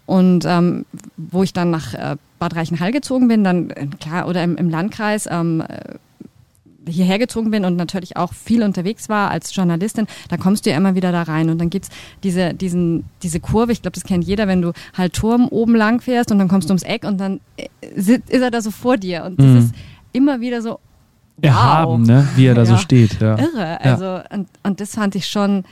Und 0.06 0.45
ähm, 0.45 0.85
wo 1.16 1.45
ich 1.45 1.52
dann 1.52 1.71
nach 1.71 1.95
äh, 1.95 2.16
Bad 2.40 2.56
Reichenhall 2.56 2.90
gezogen 2.90 3.28
bin, 3.28 3.45
dann 3.45 3.71
äh, 3.71 3.87
klar, 4.00 4.26
oder 4.26 4.42
im, 4.42 4.56
im 4.56 4.68
Landkreis 4.68 5.28
ähm, 5.30 5.61
äh, 5.61 5.95
hierher 6.88 7.19
gezogen 7.19 7.50
bin 7.50 7.64
und 7.64 7.76
natürlich 7.76 8.16
auch 8.16 8.33
viel 8.33 8.62
unterwegs 8.62 9.09
war 9.09 9.31
als 9.31 9.55
Journalistin, 9.55 10.07
da 10.28 10.37
kommst 10.37 10.66
du 10.66 10.71
ja 10.71 10.76
immer 10.76 10.95
wieder 10.95 11.12
da 11.12 11.23
rein 11.23 11.50
und 11.50 11.59
dann 11.59 11.71
gibt's 11.71 11.88
diese, 12.23 12.55
diesen, 12.55 13.05
diese 13.23 13.40
Kurve, 13.40 13.73
ich 13.73 13.83
glaube, 13.83 13.95
das 13.95 14.05
kennt 14.05 14.25
jeder, 14.25 14.47
wenn 14.49 14.62
du 14.62 14.73
halt 14.97 15.12
Turm 15.14 15.49
oben 15.49 15.75
lang 15.75 16.00
fährst 16.00 16.31
und 16.33 16.38
dann 16.38 16.49
kommst 16.49 16.69
du 16.69 16.73
ums 16.73 16.83
Eck 16.83 17.05
und 17.05 17.19
dann 17.19 17.40
äh, 17.57 17.66
ist 17.81 18.09
er 18.31 18.50
da 18.50 18.61
so 18.61 18.71
vor 18.71 18.97
dir 18.97 19.25
und 19.25 19.38
das 19.40 19.47
Mhm. 19.47 19.57
ist 19.59 19.75
immer 20.12 20.40
wieder 20.40 20.62
so 20.62 20.78
Erhaben, 21.43 22.02
ne? 22.05 22.26
wie 22.37 22.47
er 22.47 22.55
da 22.55 22.64
so 22.64 22.73
Ja. 22.73 22.78
steht. 22.78 23.21
Ja. 23.21 23.38
irre. 23.38 23.81
Also 23.83 24.21
und, 24.35 24.49
und 24.62 24.81
das 24.81 24.95
fand 24.95 25.14
ich 25.14 25.26
schon, 25.26 25.64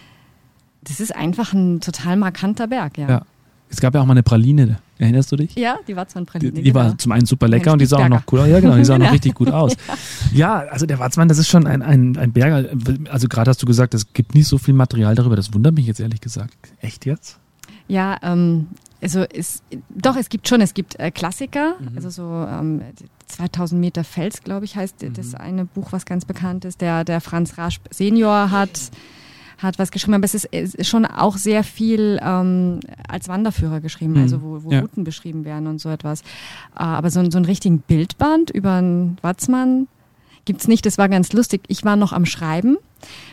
das 0.83 1.01
ist 1.01 1.15
einfach 1.17 1.53
ein 1.55 1.81
total 1.81 2.17
markanter 2.17 2.67
Berg, 2.67 2.99
ja. 2.99 3.09
Ja. 3.09 3.23
Es 3.71 3.81
gab 3.81 3.95
ja 3.95 4.01
auch 4.03 4.05
mal 4.07 4.13
eine 4.13 4.23
Praline, 4.23 4.79
erinnerst 4.99 5.33
du 5.33 5.37
dich? 5.37 5.55
Ja, 5.55 5.79
die 5.87 5.97
Watzmann-Praline. 5.97 6.53
Die, 6.53 6.63
die 6.63 6.73
genau. 6.73 6.85
war 6.87 6.99
zum 6.99 7.13
einen 7.13 7.27
super 7.27 7.49
lecker 7.49 7.73
und 7.73 7.81
die 7.81 7.87
sah 7.87 7.99
auch 7.99 8.09
noch 8.09 8.23
cool 8.33 8.41
aus. 8.41 8.49
Ja, 8.49 8.61
genau, 8.61 8.77
die 8.77 8.85
sah 8.85 8.95
auch 8.95 8.99
noch 8.99 9.13
richtig 9.13 9.35
gut 9.35 9.51
aus. 9.51 9.77
Ja, 10.33 10.65
also 10.71 10.87
der 10.87 10.99
Watzmann, 10.99 11.29
das 11.29 11.39
ist 11.39 11.49
schon 11.49 11.67
ein, 11.67 11.81
ein, 11.81 12.17
ein 12.17 12.33
Berger. 12.33 12.69
Also 13.09 13.29
gerade 13.29 13.49
hast 13.49 13.63
du 13.63 13.67
gesagt, 13.67 13.95
es 13.95 14.13
gibt 14.13 14.35
nicht 14.35 14.49
so 14.49 14.59
viel 14.59 14.75
Material 14.75 15.15
darüber. 15.15 15.37
Das 15.37 15.55
wundert 15.55 15.75
mich 15.75 15.87
jetzt 15.87 16.01
ehrlich 16.01 16.21
gesagt. 16.21 16.55
Echt 16.81 17.07
jetzt? 17.07 17.39
Ja, 17.87 18.17
ähm, 18.23 18.67
also 19.01 19.21
es, 19.21 19.63
doch, 19.91 20.17
es 20.17 20.29
gibt 20.29 20.49
schon, 20.49 20.61
es 20.61 20.75
gibt 20.75 20.99
äh, 20.99 21.11
Klassiker, 21.11 21.75
also 21.95 22.11
so 22.11 22.23
ähm, 22.49 22.83
2000 23.27 23.81
Meter 23.81 24.03
Fels, 24.03 24.43
glaube 24.43 24.65
ich, 24.65 24.77
heißt 24.77 25.07
das 25.15 25.35
eine 25.35 25.67
Buch, 25.67 25.93
was 25.93 26.07
ganz 26.07 26.25
bekannt 26.25 26.65
ist. 26.65 26.81
Der, 26.81 27.05
der 27.05 27.21
Franz 27.21 27.59
Rasch 27.59 27.81
Senior 27.91 28.51
hat, 28.51 28.91
hat 29.65 29.79
was 29.79 29.91
geschrieben, 29.91 30.15
aber 30.15 30.25
es 30.25 30.35
ist, 30.35 30.49
es 30.53 30.75
ist 30.75 30.89
schon 30.89 31.05
auch 31.07 31.37
sehr 31.37 31.65
viel 31.65 32.21
ähm, 32.23 32.81
als 33.09 33.29
Wanderführer 33.29 33.81
geschrieben, 33.81 34.13
Mhm. 34.13 34.21
also 34.23 34.43
wo, 34.43 34.63
wo 34.65 34.71
Ja. 34.71 34.81
Routen 34.81 35.03
beschrieben 35.05 35.45
werden 35.45 35.67
und 35.67 35.81
so 35.81 35.89
etwas. 35.91 36.21
Äh, 36.21 36.25
aber 36.85 37.11
so, 37.11 37.29
so 37.31 37.39
einen 37.39 37.45
richtigen 37.47 37.79
Bildband 37.81 38.51
über 38.51 38.75
einen 38.75 39.17
Watzmann 39.23 39.89
gibt's 40.45 40.69
nicht. 40.69 40.85
Das 40.87 40.99
war 40.99 41.09
ganz 41.09 41.33
lustig. 41.33 41.63
Ich 41.69 41.85
war 41.85 41.97
noch 41.97 42.13
am 42.13 42.27
Schreiben 42.27 42.77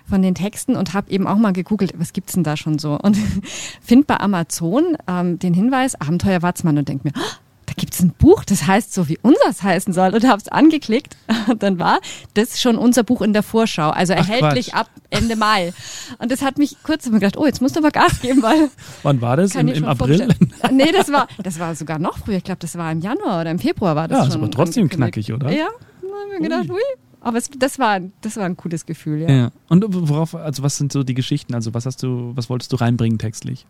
von 0.09 0.21
den 0.21 0.33
Texten 0.35 0.75
und 0.75 0.93
habe 0.93 1.11
eben 1.11 1.27
auch 1.27 1.37
mal 1.37 1.53
gegoogelt, 1.53 1.93
was 1.97 2.13
gibt's 2.13 2.33
denn 2.33 2.43
da 2.43 2.55
schon 2.57 2.79
so? 2.79 2.97
Und 2.99 3.17
find 3.81 4.07
bei 4.07 4.19
Amazon 4.19 4.97
ähm, 5.07 5.37
den 5.39 5.53
Hinweis 5.53 5.95
Abenteuer 5.99 6.41
Watzmann 6.41 6.77
und 6.77 6.87
denk 6.89 7.03
mir, 7.03 7.11
"Ah, 7.15 7.37
da 7.71 7.75
gibt's 7.77 8.01
ein 8.01 8.09
Buch, 8.09 8.43
das 8.43 8.67
heißt 8.67 8.93
so, 8.93 9.07
wie 9.07 9.17
unseres 9.21 9.63
heißen 9.63 9.93
soll. 9.93 10.13
Und 10.13 10.27
hab's 10.27 10.49
angeklickt. 10.49 11.15
Und 11.47 11.63
dann 11.63 11.79
war 11.79 11.99
das 12.33 12.59
schon 12.59 12.77
unser 12.77 13.03
Buch 13.03 13.21
in 13.21 13.31
der 13.31 13.43
Vorschau. 13.43 13.91
Also 13.91 14.11
Ach, 14.13 14.17
erhältlich 14.17 14.71
Quatsch. 14.71 14.75
ab 14.81 14.89
Ende 15.09 15.37
Mai. 15.37 15.73
Und 16.19 16.31
das 16.31 16.41
hat 16.41 16.57
mich 16.57 16.75
kurz 16.83 17.07
immer 17.07 17.19
gedacht, 17.19 17.37
oh, 17.37 17.45
jetzt 17.45 17.61
musst 17.61 17.77
du 17.77 17.79
aber 17.79 17.91
Gas 17.91 18.19
geben, 18.21 18.41
weil 18.41 18.69
Wann 19.03 19.21
war 19.21 19.37
das? 19.37 19.55
Im, 19.55 19.69
im 19.69 19.85
April? 19.85 20.27
Nee, 20.71 20.91
das 20.91 21.11
war, 21.11 21.27
das 21.41 21.59
war 21.59 21.75
sogar 21.75 21.97
noch 21.97 22.17
früher. 22.17 22.37
Ich 22.37 22.43
glaube, 22.43 22.59
das 22.59 22.77
war 22.77 22.91
im 22.91 22.99
Januar 22.99 23.41
oder 23.41 23.51
im 23.51 23.59
Februar 23.59 23.95
war 23.95 24.07
das 24.09 24.25
Ja, 24.25 24.31
schon. 24.31 24.41
aber 24.41 24.51
trotzdem 24.51 24.89
knackig, 24.89 25.31
oder? 25.31 25.49
Ja, 25.51 25.67
da 26.01 26.07
haben 26.07 26.31
wir 26.31 26.39
gedacht, 26.39 26.69
ui. 26.69 26.81
Aber 27.21 27.37
es, 27.37 27.49
das, 27.57 27.79
war, 27.79 27.99
das 28.21 28.35
war 28.35 28.45
ein 28.45 28.57
cooles 28.57 28.85
Gefühl, 28.85 29.21
ja. 29.21 29.29
Ja. 29.31 29.51
Und 29.69 29.85
worauf, 29.87 30.35
also 30.35 30.63
was 30.63 30.77
sind 30.77 30.91
so 30.91 31.03
die 31.03 31.13
Geschichten? 31.13 31.53
Also 31.53 31.73
was 31.73 31.85
hast 31.85 32.03
du, 32.03 32.31
was 32.35 32.49
wolltest 32.49 32.73
du 32.73 32.77
reinbringen 32.77 33.17
textlich? 33.19 33.65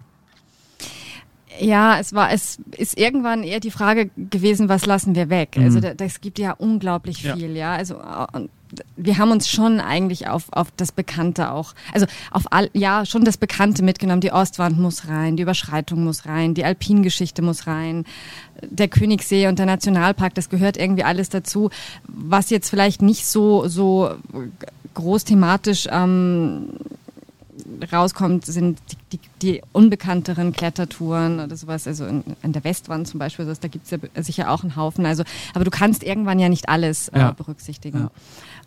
Ja, 1.60 2.00
es 2.00 2.14
war, 2.14 2.32
es 2.32 2.60
ist 2.78 2.98
irgendwann 2.98 3.44
eher 3.44 3.60
die 3.60 3.72
Frage 3.72 4.10
gewesen, 4.18 4.70
was 4.70 4.86
lassen 4.86 5.16
wir 5.16 5.30
weg? 5.30 5.58
Mhm. 5.58 5.64
Also 5.66 5.80
da, 5.80 5.94
das 5.94 6.22
gibt 6.22 6.40
ja 6.40 6.54
unglaublich 6.54 7.22
Ja. 7.24 7.36
viel, 7.36 7.56
ja. 7.56 7.74
Also 7.74 7.96
äh, 7.96 8.48
wir 8.96 9.18
haben 9.18 9.32
uns 9.32 9.50
schon 9.50 9.82
eigentlich 9.82 10.30
auf, 10.30 10.46
auf 10.54 10.70
das 10.78 10.94
Bekannte 10.94 11.52
auch, 11.52 11.74
also 11.94 12.06
auf 12.32 12.44
all, 12.52 12.70
ja, 12.74 13.06
schon 13.06 13.26
das 13.26 13.36
Bekannte 13.38 13.84
mitgenommen. 13.84 14.22
Die 14.22 14.32
Ostwand 14.32 14.80
muss 14.80 15.10
rein, 15.10 15.36
die 15.36 15.44
Überschreitung 15.44 16.04
muss 16.06 16.26
rein, 16.26 16.54
die 16.54 16.64
Alpingeschichte 16.64 17.42
muss 17.42 17.68
rein, 17.68 18.06
der 18.62 18.88
Königssee 18.88 19.48
und 19.48 19.60
der 19.60 19.66
Nationalpark, 19.66 20.34
das 20.36 20.50
gehört 20.50 20.78
irgendwie 20.78 21.04
alles 21.04 21.28
dazu. 21.28 21.70
Was 22.08 22.50
jetzt 22.50 22.70
vielleicht 22.70 23.02
nicht 23.02 23.26
so, 23.28 23.68
so 23.68 24.12
groß 24.94 25.26
thematisch 25.26 25.88
ähm, 25.92 26.70
rauskommt, 27.92 28.46
sind 28.46 28.80
die, 29.12 29.18
die, 29.18 29.20
die 29.42 29.62
unbekannteren 29.72 30.52
Klettertouren 30.54 31.40
oder 31.40 31.56
sowas. 31.56 31.88
Also 31.88 32.06
in, 32.06 32.24
in 32.44 32.52
der 32.54 32.64
Westwand 32.64 33.08
zum 33.08 33.20
Beispiel, 33.20 33.46
da 33.46 33.68
gibt's 33.68 33.92
ja 33.92 33.98
be- 33.98 34.10
sicher 34.22 34.52
auch 34.52 34.64
einen 34.64 34.76
Haufen. 34.76 35.06
Also, 35.06 35.24
aber 35.54 35.64
du 35.64 35.72
kannst 35.72 36.04
irgendwann 36.04 36.40
ja 36.40 36.50
nicht 36.50 36.70
alles 36.70 37.10
äh, 37.10 37.20
Ja. 37.20 37.32
berücksichtigen. 37.32 38.10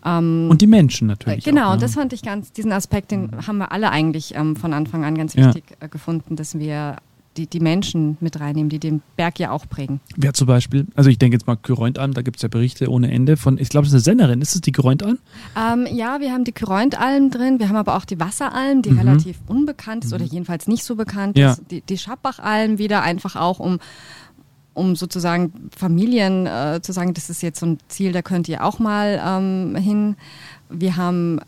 Ähm, 0.04 0.48
Und 0.50 0.60
die 0.62 0.66
Menschen 0.66 1.08
natürlich. 1.08 1.46
äh, 1.46 1.50
genau, 1.50 1.68
auch, 1.68 1.72
und 1.72 1.78
ne? 1.78 1.82
das 1.82 1.94
fand 1.94 2.12
ich 2.12 2.22
ganz, 2.22 2.52
diesen 2.52 2.72
Aspekt, 2.72 3.10
den 3.10 3.30
haben 3.46 3.58
wir 3.58 3.72
alle 3.72 3.90
eigentlich 3.90 4.34
ähm, 4.34 4.56
von 4.56 4.72
Anfang 4.72 5.04
an 5.04 5.16
ganz 5.16 5.34
Ja. 5.34 5.46
wichtig 5.46 5.64
äh, 5.80 5.88
gefunden, 5.88 6.36
dass 6.36 6.58
wir 6.58 6.96
die, 7.36 7.46
die 7.46 7.60
Menschen 7.60 8.16
mit 8.20 8.38
reinnehmen, 8.40 8.68
die 8.68 8.78
den 8.78 9.02
Berg 9.16 9.38
ja 9.38 9.50
auch 9.50 9.68
prägen. 9.68 10.00
Wer 10.16 10.34
zum 10.34 10.46
Beispiel, 10.46 10.86
also 10.94 11.10
ich 11.10 11.18
denke 11.18 11.34
jetzt 11.36 11.46
mal 11.46 11.56
Kyrointalm, 11.56 12.14
da 12.14 12.22
gibt 12.22 12.36
es 12.36 12.42
ja 12.42 12.48
Berichte 12.48 12.88
ohne 12.90 13.10
Ende 13.10 13.36
von, 13.36 13.58
ich 13.58 13.68
glaube, 13.68 13.86
es 13.86 13.92
ist 13.92 13.94
eine 14.08 14.18
Sennerin, 14.18 14.40
ist 14.40 14.54
es 14.54 14.60
die 14.60 14.72
Kyrointalm? 14.72 15.18
Ähm, 15.56 15.86
ja, 15.92 16.20
wir 16.20 16.32
haben 16.32 16.44
die 16.44 16.52
Kyrointalm 16.52 17.30
drin, 17.30 17.58
wir 17.58 17.68
haben 17.68 17.76
aber 17.76 17.96
auch 17.96 18.04
die 18.04 18.20
Wasseralm, 18.20 18.82
die 18.82 18.90
Mhm. 18.92 18.98
relativ 18.98 19.38
unbekannt 19.46 20.04
ist 20.04 20.12
oder 20.12 20.24
jedenfalls 20.24 20.66
nicht 20.68 20.84
so 20.84 20.94
bekannt 20.96 21.36
Ja. 21.38 21.52
ist. 21.52 21.62
Die, 21.70 21.80
die 21.80 21.98
Schappachalm 21.98 22.78
wieder 22.78 23.02
einfach 23.02 23.36
auch, 23.36 23.58
um 23.58 23.78
um 24.76 24.96
sozusagen 24.96 25.52
Familien 25.76 26.46
äh, 26.46 26.80
zu 26.82 26.90
sagen, 26.92 27.14
das 27.14 27.30
ist 27.30 27.42
jetzt 27.42 27.60
so 27.60 27.66
ein 27.66 27.78
Ziel, 27.86 28.10
da 28.10 28.22
könnt 28.22 28.48
ihr 28.48 28.64
auch 28.64 28.80
mal 28.80 29.22
ähm, 29.24 29.76
hin. 29.76 30.16
Wir 30.68 30.96
haben 30.96 31.38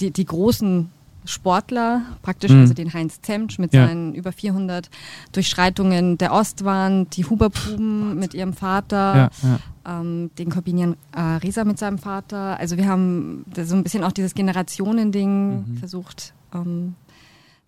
die, 0.00 0.10
die 0.10 0.26
großen 0.26 0.90
Sportler, 1.24 2.02
praktisch 2.22 2.50
Mhm. 2.52 2.60
also 2.60 2.74
den 2.74 2.92
Heinz 2.92 3.20
Zemtsch 3.22 3.58
mit 3.58 3.72
Ja. 3.72 3.86
seinen 3.86 4.14
über 4.14 4.32
400 4.32 4.90
Durchschreitungen 5.32 6.18
der 6.18 6.32
Ostwand, 6.32 7.16
die 7.16 7.24
Huberpuben 7.24 8.18
mit 8.18 8.34
ihrem 8.34 8.52
Vater, 8.52 9.30
Ja, 9.42 9.58
ja. 9.84 10.00
ähm, 10.00 10.30
den 10.38 10.50
Corbinian 10.50 10.96
äh, 11.12 11.20
Rieser 11.20 11.64
mit 11.64 11.78
seinem 11.78 11.98
Vater. 11.98 12.58
Also 12.58 12.76
wir 12.76 12.86
haben 12.88 13.44
da 13.52 13.64
so 13.64 13.74
ein 13.74 13.82
bisschen 13.82 14.04
auch 14.04 14.12
dieses 14.12 14.34
Generationending 14.34 15.64
Mhm. 15.66 15.76
versucht 15.78 16.34
ähm, 16.54 16.94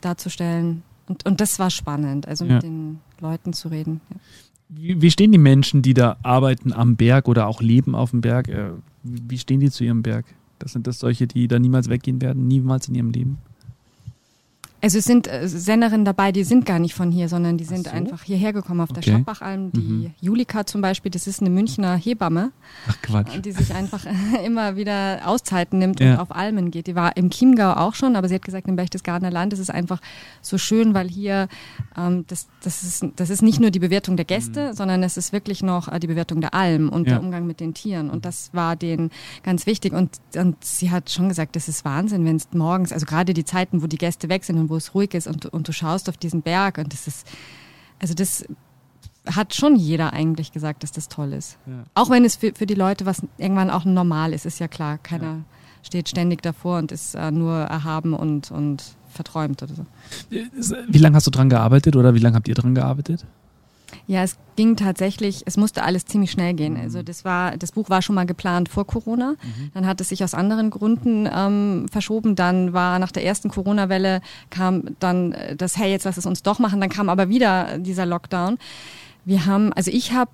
darzustellen. 0.00 0.82
Und, 1.08 1.24
und 1.24 1.40
das 1.40 1.58
war 1.58 1.70
spannend, 1.70 2.26
also 2.28 2.44
mit 2.44 2.62
den 2.62 2.98
Leuten 3.20 3.52
zu 3.52 3.68
reden. 3.68 4.00
Wie, 4.68 5.10
stehen 5.12 5.30
die 5.30 5.38
Menschen, 5.38 5.80
die 5.82 5.94
da 5.94 6.16
arbeiten 6.24 6.72
am 6.72 6.96
Berg 6.96 7.28
oder 7.28 7.46
auch 7.46 7.60
leben 7.60 7.94
auf 7.94 8.10
dem 8.10 8.20
Berg? 8.20 8.48
Äh, 8.48 8.70
wie 9.04 9.38
stehen 9.38 9.60
die 9.60 9.70
zu 9.70 9.84
ihrem 9.84 10.02
Berg? 10.02 10.24
Das 10.58 10.72
sind 10.72 10.86
das 10.86 10.98
solche, 10.98 11.26
die 11.26 11.48
da 11.48 11.58
niemals 11.58 11.88
weggehen 11.88 12.20
werden, 12.20 12.46
niemals 12.46 12.88
in 12.88 12.94
ihrem 12.94 13.10
Leben? 13.10 13.38
Also 14.82 14.98
es 14.98 15.04
sind 15.06 15.26
äh, 15.26 15.48
Senderinnen 15.48 16.04
dabei, 16.04 16.32
die 16.32 16.44
sind 16.44 16.66
gar 16.66 16.78
nicht 16.78 16.94
von 16.94 17.10
hier, 17.10 17.28
sondern 17.28 17.56
die 17.56 17.64
sind 17.64 17.86
so? 17.86 17.90
einfach 17.92 18.22
hierher 18.22 18.52
gekommen 18.52 18.80
auf 18.80 18.90
der 18.90 18.98
Okay. 18.98 19.12
Schoppachalm. 19.12 19.72
Die 19.72 19.80
Mhm. 19.80 20.14
Julika 20.20 20.66
zum 20.66 20.80
Beispiel, 20.82 21.10
das 21.10 21.26
ist 21.26 21.40
eine 21.40 21.50
Münchner 21.50 21.96
Hebamme, 21.96 22.52
Ach 22.88 22.96
Quatsch. 23.02 23.40
die 23.44 23.52
sich 23.52 23.74
einfach 23.74 24.04
immer 24.44 24.76
wieder 24.76 25.20
Auszeiten 25.24 25.78
nimmt 25.78 26.00
Ja. 26.00 26.12
und 26.14 26.20
auf 26.20 26.34
Almen 26.34 26.70
geht. 26.70 26.86
Die 26.86 26.94
war 26.94 27.16
im 27.16 27.30
Chiemgau 27.30 27.72
auch 27.72 27.94
schon, 27.94 28.16
aber 28.16 28.28
sie 28.28 28.34
hat 28.34 28.44
gesagt, 28.44 28.68
im 28.68 28.76
Berchtesgadener 28.76 29.30
Land 29.30 29.52
ist 29.54 29.58
es 29.60 29.70
einfach 29.70 30.00
so 30.42 30.58
schön, 30.58 30.94
weil 30.94 31.08
hier 31.08 31.48
ähm, 31.96 32.24
das, 32.28 32.46
das, 32.62 32.82
ist, 32.82 33.06
das 33.16 33.30
ist 33.30 33.42
nicht 33.42 33.60
nur 33.60 33.70
die 33.70 33.78
Bewertung 33.80 34.16
der 34.16 34.24
Gäste, 34.26 34.74
sondern 34.74 35.02
es 35.02 35.16
ist 35.16 35.32
wirklich 35.32 35.62
noch 35.62 35.88
äh, 35.90 35.98
die 35.98 36.06
Bewertung 36.06 36.40
der 36.40 36.54
Alm 36.54 36.88
und 36.90 37.06
Ja. 37.08 37.14
der 37.14 37.22
Umgang 37.22 37.46
mit 37.46 37.60
den 37.60 37.72
Tieren. 37.74 38.10
Und 38.10 38.24
das 38.24 38.50
war 38.52 38.76
denen 38.76 39.10
ganz 39.42 39.66
wichtig. 39.66 39.92
Und, 39.94 40.20
und 40.36 40.62
sie 40.62 40.90
hat 40.90 41.10
schon 41.10 41.28
gesagt, 41.28 41.56
das 41.56 41.68
ist 41.68 41.84
Wahnsinn, 41.84 42.24
wenn 42.24 42.36
es 42.36 42.48
morgens, 42.52 42.92
also 42.92 43.06
gerade 43.06 43.32
die 43.34 43.44
Zeiten, 43.44 43.82
wo 43.82 43.86
die 43.86 43.98
Gäste 43.98 44.28
weg 44.28 44.44
sind 44.44 44.58
und 44.58 44.65
wo 44.68 44.76
es 44.76 44.94
ruhig 44.94 45.14
ist 45.14 45.26
und, 45.26 45.46
und 45.46 45.68
du 45.68 45.72
schaust 45.72 46.08
auf 46.08 46.16
diesen 46.16 46.42
Berg 46.42 46.78
und 46.78 46.92
das 46.92 47.06
ist, 47.06 47.26
also 47.98 48.14
das 48.14 48.44
hat 49.26 49.54
schon 49.54 49.76
jeder 49.76 50.12
eigentlich 50.12 50.52
gesagt, 50.52 50.82
dass 50.82 50.92
das 50.92 51.08
toll 51.08 51.32
ist. 51.32 51.58
Ja. 51.66 51.84
Auch 51.94 52.10
wenn 52.10 52.24
es 52.24 52.36
für, 52.36 52.52
für 52.54 52.66
die 52.66 52.74
Leute 52.74 53.06
was 53.06 53.22
irgendwann 53.38 53.70
auch 53.70 53.84
normal 53.84 54.32
ist, 54.32 54.46
ist 54.46 54.60
ja 54.60 54.68
klar. 54.68 54.98
Keiner 54.98 55.44
steht 55.82 56.08
ständig 56.08 56.42
davor 56.42 56.78
und 56.78 56.92
ist 56.92 57.14
äh, 57.14 57.30
nur 57.30 57.54
erhaben 57.54 58.14
und, 58.14 58.50
und 58.50 58.84
verträumt 59.08 59.62
oder 59.62 59.74
so. 59.74 59.86
Wie 60.30 60.98
lange 60.98 61.16
hast 61.16 61.26
du 61.26 61.30
dran 61.30 61.48
gearbeitet 61.48 61.96
oder 61.96 62.14
wie 62.14 62.18
lange 62.18 62.36
habt 62.36 62.48
ihr 62.48 62.54
dran 62.54 62.74
gearbeitet? 62.74 63.24
Ja, 64.08 64.22
es 64.22 64.36
ging 64.54 64.76
tatsächlich, 64.76 65.42
es 65.46 65.56
musste 65.56 65.82
alles 65.82 66.04
ziemlich 66.06 66.30
schnell 66.30 66.54
gehen. 66.54 66.76
Also 66.76 67.02
das 67.02 67.24
war, 67.24 67.56
das 67.56 67.72
Buch 67.72 67.90
war 67.90 68.02
schon 68.02 68.14
mal 68.14 68.24
geplant 68.24 68.68
vor 68.68 68.86
Corona. 68.86 69.34
Dann 69.74 69.84
hat 69.86 70.00
es 70.00 70.10
sich 70.10 70.22
aus 70.22 70.32
anderen 70.32 70.70
Gründen 70.70 71.28
ähm, 71.32 71.86
verschoben. 71.90 72.36
Dann 72.36 72.72
war 72.72 72.98
nach 73.00 73.10
der 73.10 73.24
ersten 73.24 73.48
Corona-Welle 73.48 74.20
kam 74.50 74.84
dann 75.00 75.32
äh, 75.32 75.56
das, 75.56 75.76
hey, 75.76 75.90
jetzt 75.90 76.04
lass 76.04 76.16
es 76.18 76.26
uns 76.26 76.42
doch 76.44 76.60
machen. 76.60 76.80
Dann 76.80 76.88
kam 76.90 77.08
aber 77.08 77.28
wieder 77.28 77.78
dieser 77.78 78.06
Lockdown. 78.06 78.58
Wir 79.24 79.44
haben, 79.46 79.72
also 79.72 79.90
ich 79.90 80.12
habe 80.12 80.30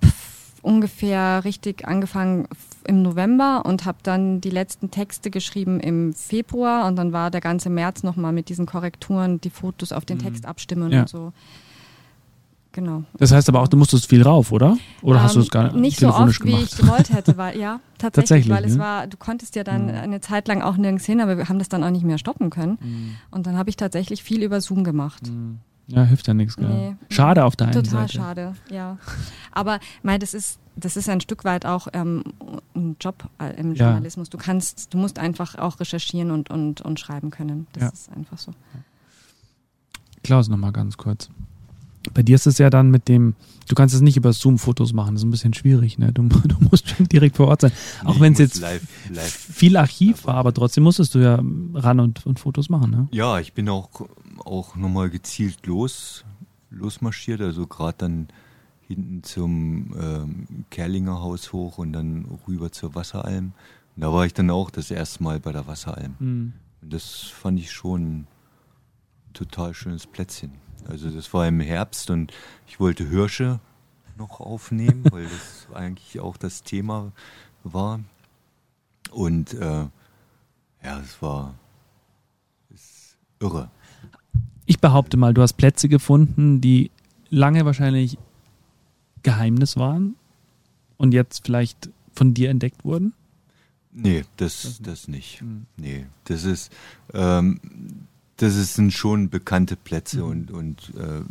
ungefähr 0.61 1.43
richtig 1.43 1.87
angefangen 1.87 2.47
im 2.85 3.01
November 3.01 3.63
und 3.65 3.85
habe 3.85 3.97
dann 4.03 4.39
die 4.39 4.49
letzten 4.49 4.91
Texte 4.91 5.29
geschrieben 5.29 5.79
im 5.79 6.13
Februar 6.13 6.85
und 6.87 6.95
dann 6.95 7.11
war 7.11 7.31
der 7.31 7.41
ganze 7.41 7.69
März 7.69 8.03
nochmal 8.03 8.31
mit 8.33 8.49
diesen 8.49 8.65
Korrekturen, 8.65 9.41
die 9.41 9.49
Fotos 9.49 9.91
auf 9.91 10.05
den 10.05 10.19
Text 10.19 10.45
abstimmen 10.45 10.91
Ja. 10.91 11.01
und 11.01 11.09
so. 11.09 11.33
Genau. 12.73 13.03
Das 13.17 13.31
heißt 13.31 13.47
aber 13.49 13.61
auch, 13.61 13.67
du 13.67 13.77
musstest 13.77 14.07
viel 14.07 14.23
rauf, 14.23 14.51
oder? 14.51 14.77
Oder 15.03 15.21
hast 15.21 15.35
du 15.35 15.39
Ähm, 15.39 15.43
es 15.43 15.51
gar 15.51 15.73
nicht 15.73 15.99
so 15.99 16.07
oft, 16.09 16.43
wie 16.43 16.49
gemacht? 16.51 16.63
ich 16.71 16.77
gewollt 16.77 17.13
hätte, 17.13 17.37
weil 17.37 17.57
ja, 17.57 17.79
tatsächlich, 17.99 18.29
Tatsächlich, 18.49 18.49
weil 18.55 18.65
es 18.65 18.73
ne? 18.73 18.79
war, 18.79 19.07
du 19.07 19.15
konntest 19.15 19.55
ja 19.55 19.63
dann 19.63 19.83
Mhm. 19.85 19.89
eine 19.95 20.21
Zeit 20.21 20.47
lang 20.47 20.61
auch 20.63 20.75
nirgends 20.75 21.05
hin, 21.05 21.21
aber 21.21 21.37
wir 21.37 21.47
haben 21.49 21.59
das 21.59 21.69
dann 21.69 21.83
auch 21.83 21.91
nicht 21.91 22.03
mehr 22.03 22.17
stoppen 22.17 22.49
können. 22.49 23.15
Und 23.31 23.45
dann 23.47 23.57
habe 23.57 23.69
ich 23.69 23.75
tatsächlich 23.77 24.23
viel 24.23 24.41
über 24.41 24.59
Zoom 24.59 24.83
gemacht. 24.83 25.21
Ja, 25.87 26.03
hilft 26.03 26.27
ja 26.27 26.33
nichts. 26.33 26.57
Nee. 26.57 26.95
Schade 27.09 27.43
auf 27.45 27.55
der 27.55 27.67
einen 27.67 27.83
Total 27.83 28.07
Seite. 28.07 28.13
schade, 28.13 28.53
ja. 28.71 28.97
Aber 29.51 29.79
mein, 30.01 30.19
das 30.19 30.33
ist, 30.33 30.57
das 30.75 30.97
ist 30.97 31.09
ein 31.09 31.21
Stück 31.21 31.43
weit 31.45 31.65
auch 31.67 31.87
ähm, 31.93 32.23
ein 32.75 32.95
Job 32.99 33.29
äh, 33.37 33.53
im 33.59 33.75
Ja. 33.75 33.87
Journalismus. 33.89 34.29
Du 34.31 34.37
kannst, 34.39 34.93
du 34.93 34.97
musst 34.97 35.19
einfach 35.19 35.55
auch 35.59 35.79
recherchieren 35.79 36.31
und, 36.31 36.49
und, 36.49 36.81
und 36.81 36.99
schreiben 36.99 37.29
können. 37.29 37.67
Das 37.73 37.83
Ja. 37.83 37.89
ist 37.89 38.09
einfach 38.15 38.37
so. 38.39 38.51
Klaus, 40.23 40.47
nochmal 40.47 40.71
ganz 40.71 40.97
kurz. 40.97 41.29
Bei 42.13 42.23
dir 42.23 42.35
ist 42.35 42.47
es 42.47 42.57
ja 42.57 42.69
dann 42.69 42.89
mit 42.91 43.07
dem, 43.07 43.35
du 43.67 43.75
kannst 43.75 43.95
es 43.95 44.01
nicht 44.01 44.17
über 44.17 44.33
Zoom 44.33 44.57
Fotos 44.59 44.93
machen, 44.93 45.15
das 45.15 45.21
ist 45.21 45.27
ein 45.27 45.31
bisschen 45.31 45.53
schwierig, 45.53 45.97
ne? 45.97 46.11
Du, 46.11 46.23
du 46.47 46.55
musst 46.69 46.89
schon 46.89 47.07
direkt 47.07 47.37
vor 47.37 47.47
Ort 47.47 47.61
sein. 47.61 47.71
Auch 48.03 48.15
Nee, 48.15 48.21
wenn 48.21 48.33
es 48.33 48.39
jetzt 48.39 48.59
live, 48.59 48.81
live. 49.09 49.29
viel 49.31 49.77
Archiv 49.77 50.25
war, 50.25 50.35
aber 50.35 50.53
trotzdem 50.53 50.83
musstest 50.83 51.15
du 51.15 51.19
ja 51.19 51.41
ran 51.73 51.99
und, 51.99 52.25
und 52.25 52.39
Fotos 52.39 52.69
machen, 52.69 52.91
ne? 52.91 53.07
Ja, 53.11 53.39
ich 53.39 53.53
bin 53.53 53.69
auch, 53.69 53.89
auch 54.43 54.75
nochmal 54.75 55.09
gezielt 55.09 55.65
los, 55.65 56.25
losmarschiert, 56.71 57.41
also 57.41 57.67
gerade 57.67 57.97
dann 57.99 58.27
hinten 58.87 59.23
zum 59.23 59.93
ähm, 59.99 60.65
Kerlinger 60.69 61.21
Haus 61.21 61.53
hoch 61.53 61.77
und 61.77 61.93
dann 61.93 62.25
rüber 62.47 62.71
zur 62.71 62.95
Wasseralm. 62.95 63.53
Und 63.95 64.01
da 64.01 64.11
war 64.11 64.25
ich 64.25 64.33
dann 64.33 64.49
auch 64.49 64.69
das 64.71 64.91
erste 64.91 65.23
Mal 65.23 65.39
bei 65.39 65.51
der 65.51 65.67
Wasseralm. 65.67 66.15
Mhm. 66.19 66.53
Und 66.81 66.93
das 66.93 67.13
fand 67.21 67.59
ich 67.59 67.71
schon 67.71 68.01
ein 68.01 68.27
total 69.33 69.73
schönes 69.73 70.05
Plätzchen. 70.05 70.51
Also 70.87 71.09
das 71.09 71.33
war 71.33 71.47
im 71.47 71.59
Herbst 71.59 72.09
und 72.09 72.33
ich 72.67 72.79
wollte 72.79 73.07
Hirsche 73.07 73.59
noch 74.17 74.39
aufnehmen, 74.39 75.03
weil 75.11 75.23
das 75.23 75.67
eigentlich 75.73 76.19
auch 76.19 76.37
das 76.37 76.63
Thema 76.63 77.11
war. 77.63 77.99
Und 79.11 79.53
äh, 79.53 79.85
ja, 80.83 80.99
es 80.99 81.21
war 81.21 81.55
ist 82.73 83.17
irre. 83.39 83.69
Ich 84.65 84.79
behaupte 84.79 85.17
mal, 85.17 85.33
du 85.33 85.41
hast 85.41 85.53
Plätze 85.53 85.89
gefunden, 85.89 86.61
die 86.61 86.91
lange 87.29 87.65
wahrscheinlich 87.65 88.17
Geheimnis 89.23 89.77
waren 89.77 90.15
und 90.97 91.13
jetzt 91.13 91.45
vielleicht 91.45 91.89
von 92.13 92.33
dir 92.33 92.49
entdeckt 92.49 92.85
wurden. 92.85 93.13
Nee, 93.91 94.23
das, 94.37 94.79
das 94.81 95.07
nicht. 95.07 95.41
Mhm. 95.41 95.65
Nee, 95.77 96.07
das 96.25 96.45
ist, 96.45 96.71
ähm, 97.13 97.59
das 98.37 98.75
sind 98.75 98.91
schon 98.91 99.29
bekannte 99.29 99.75
Plätze 99.75 100.17
Mhm. 100.17 100.23
und, 100.23 100.51
und 100.51 100.93
ähm, 100.99 101.25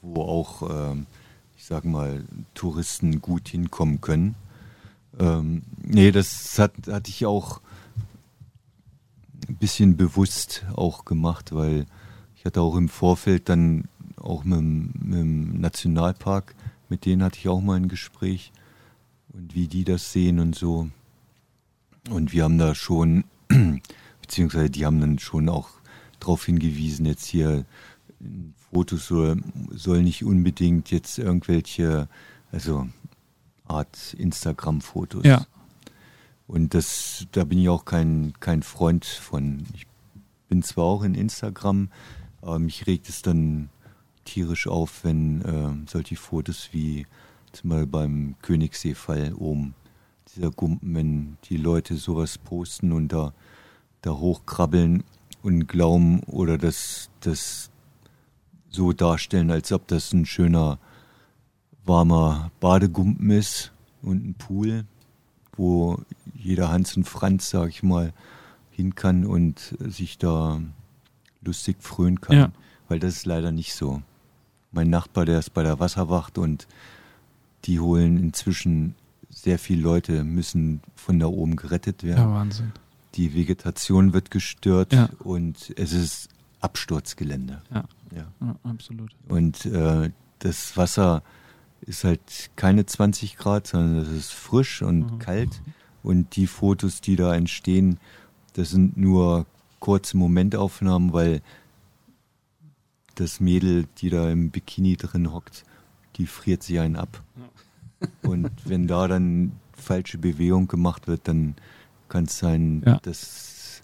wo 0.00 0.22
auch, 0.22 0.92
ähm, 0.92 1.06
ich 1.56 1.64
sag 1.64 1.84
mal, 1.84 2.24
Touristen 2.54 3.20
gut 3.20 3.48
hinkommen 3.48 4.00
können. 4.00 4.34
Ähm, 5.18 5.62
nee, 5.82 6.10
das 6.10 6.58
hat, 6.58 6.72
hatte 6.88 7.10
ich 7.10 7.26
auch 7.26 7.60
ein 9.48 9.56
bisschen 9.56 9.96
bewusst 9.96 10.64
auch 10.74 11.04
gemacht, 11.04 11.54
weil 11.54 11.86
ich 12.36 12.44
hatte 12.44 12.60
auch 12.60 12.76
im 12.76 12.88
Vorfeld 12.88 13.48
dann 13.48 13.84
auch 14.16 14.44
mit, 14.44 14.60
mit 14.60 15.18
dem 15.18 15.60
Nationalpark, 15.60 16.54
mit 16.88 17.04
denen 17.04 17.22
hatte 17.22 17.38
ich 17.38 17.48
auch 17.48 17.60
mal 17.60 17.76
ein 17.76 17.88
Gespräch 17.88 18.52
und 19.32 19.54
wie 19.54 19.68
die 19.68 19.84
das 19.84 20.12
sehen 20.12 20.38
und 20.40 20.54
so. 20.54 20.88
Und 22.10 22.32
wir 22.32 22.44
haben 22.44 22.58
da 22.58 22.74
schon, 22.74 23.24
beziehungsweise 24.20 24.70
die 24.70 24.86
haben 24.86 25.00
dann 25.00 25.18
schon 25.18 25.48
auch 25.48 25.68
darauf 26.22 26.44
hingewiesen, 26.44 27.06
jetzt 27.06 27.26
hier 27.26 27.64
Fotos 28.72 29.06
soll, 29.06 29.42
soll 29.70 30.02
nicht 30.02 30.24
unbedingt 30.24 30.90
jetzt 30.90 31.18
irgendwelche, 31.18 32.08
also 32.50 32.88
Art 33.66 34.14
Instagram-Fotos. 34.14 35.24
Ja. 35.24 35.46
Und 36.46 36.74
das, 36.74 37.26
da 37.32 37.44
bin 37.44 37.58
ich 37.58 37.68
auch 37.68 37.84
kein, 37.84 38.34
kein 38.40 38.62
Freund 38.62 39.04
von. 39.04 39.66
Ich 39.74 39.86
bin 40.48 40.62
zwar 40.62 40.84
auch 40.84 41.02
in 41.02 41.14
Instagram, 41.14 41.88
aber 42.40 42.58
mich 42.58 42.86
regt 42.86 43.08
es 43.08 43.22
dann 43.22 43.70
tierisch 44.24 44.66
auf, 44.66 45.04
wenn 45.04 45.42
äh, 45.42 45.88
solche 45.90 46.16
Fotos 46.16 46.68
wie 46.72 47.06
zum 47.52 47.70
Beispiel 47.70 47.86
beim 47.86 48.34
Königseefall 48.42 49.34
oben, 49.34 49.74
dieser 50.34 50.50
Gumpen, 50.50 50.94
wenn 50.94 51.36
die 51.44 51.56
Leute 51.56 51.96
sowas 51.96 52.38
posten 52.38 52.92
und 52.92 53.08
da, 53.08 53.34
da 54.00 54.12
hochkrabbeln 54.12 55.04
und 55.42 55.66
glauben 55.66 56.20
oder 56.20 56.58
das, 56.58 57.10
das 57.20 57.70
so 58.70 58.92
darstellen, 58.92 59.50
als 59.50 59.72
ob 59.72 59.86
das 59.88 60.12
ein 60.12 60.26
schöner, 60.26 60.78
warmer 61.84 62.50
Badegumpen 62.60 63.30
ist 63.30 63.72
und 64.02 64.24
ein 64.24 64.34
Pool, 64.34 64.84
wo 65.56 65.98
jeder 66.34 66.70
Hans 66.70 66.96
und 66.96 67.04
Franz, 67.04 67.50
sag 67.50 67.68
ich 67.70 67.82
mal, 67.82 68.12
hin 68.70 68.94
kann 68.94 69.26
und 69.26 69.76
sich 69.80 70.18
da 70.18 70.60
lustig 71.42 71.76
frönen 71.80 72.20
kann. 72.20 72.36
Ja. 72.36 72.52
Weil 72.88 72.98
das 72.98 73.16
ist 73.16 73.26
leider 73.26 73.52
nicht 73.52 73.74
so. 73.74 74.02
Mein 74.70 74.90
Nachbar, 74.90 75.24
der 75.24 75.38
ist 75.38 75.52
bei 75.52 75.62
der 75.62 75.80
Wasserwacht 75.80 76.38
und 76.38 76.66
die 77.64 77.80
holen 77.80 78.18
inzwischen 78.18 78.94
sehr 79.28 79.58
viele 79.58 79.82
Leute, 79.82 80.24
müssen 80.24 80.80
von 80.94 81.18
da 81.18 81.26
oben 81.26 81.56
gerettet 81.56 82.02
werden. 82.02 82.18
Ja, 82.18 82.30
Wahnsinn. 82.30 82.72
Die 83.14 83.34
Vegetation 83.34 84.12
wird 84.12 84.30
gestört 84.30 84.92
Ja. 84.92 85.10
und 85.20 85.72
es 85.76 85.92
ist 85.92 86.28
Absturzgelände. 86.60 87.62
Ja. 87.72 87.84
Ja. 88.14 88.26
Ja, 88.40 88.56
absolut. 88.64 89.10
Und 89.28 89.64
äh, 89.66 90.10
das 90.38 90.76
Wasser 90.76 91.22
ist 91.82 92.04
halt 92.04 92.50
keine 92.56 92.86
20 92.86 93.36
Grad, 93.36 93.66
sondern 93.66 93.96
es 94.02 94.08
ist 94.08 94.32
frisch 94.32 94.82
und 94.82 95.12
Mhm. 95.14 95.18
kalt. 95.18 95.62
Und 96.02 96.36
die 96.36 96.46
Fotos, 96.46 97.00
die 97.00 97.16
da 97.16 97.34
entstehen, 97.34 97.98
das 98.54 98.70
sind 98.70 98.96
nur 98.96 99.46
kurze 99.80 100.16
Momentaufnahmen, 100.16 101.12
weil 101.12 101.42
das 103.14 103.40
Mädel, 103.40 103.86
die 103.98 104.10
da 104.10 104.30
im 104.30 104.50
Bikini 104.50 104.96
drin 104.96 105.32
hockt, 105.32 105.64
die 106.16 106.26
friert 106.26 106.62
sich 106.62 106.78
einen 106.80 106.96
ab. 106.96 107.22
Und 108.22 108.50
wenn 108.64 108.86
da 108.86 109.06
dann 109.06 109.52
falsche 109.76 110.18
Bewegung 110.18 110.66
gemacht 110.68 111.06
wird, 111.08 111.28
dann 111.28 111.54
kann 112.12 112.24
es 112.24 112.38
sein, 112.38 112.82
Ja. 112.86 112.98
dass 113.02 113.82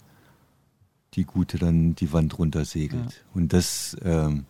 die 1.15 1.23
Gute 1.25 1.57
dann 1.57 1.95
die 1.95 2.13
Wand 2.13 2.37
runtersegelt. 2.37 3.25
Und 3.33 3.51
das, 3.51 3.97
ähm, 4.03 4.45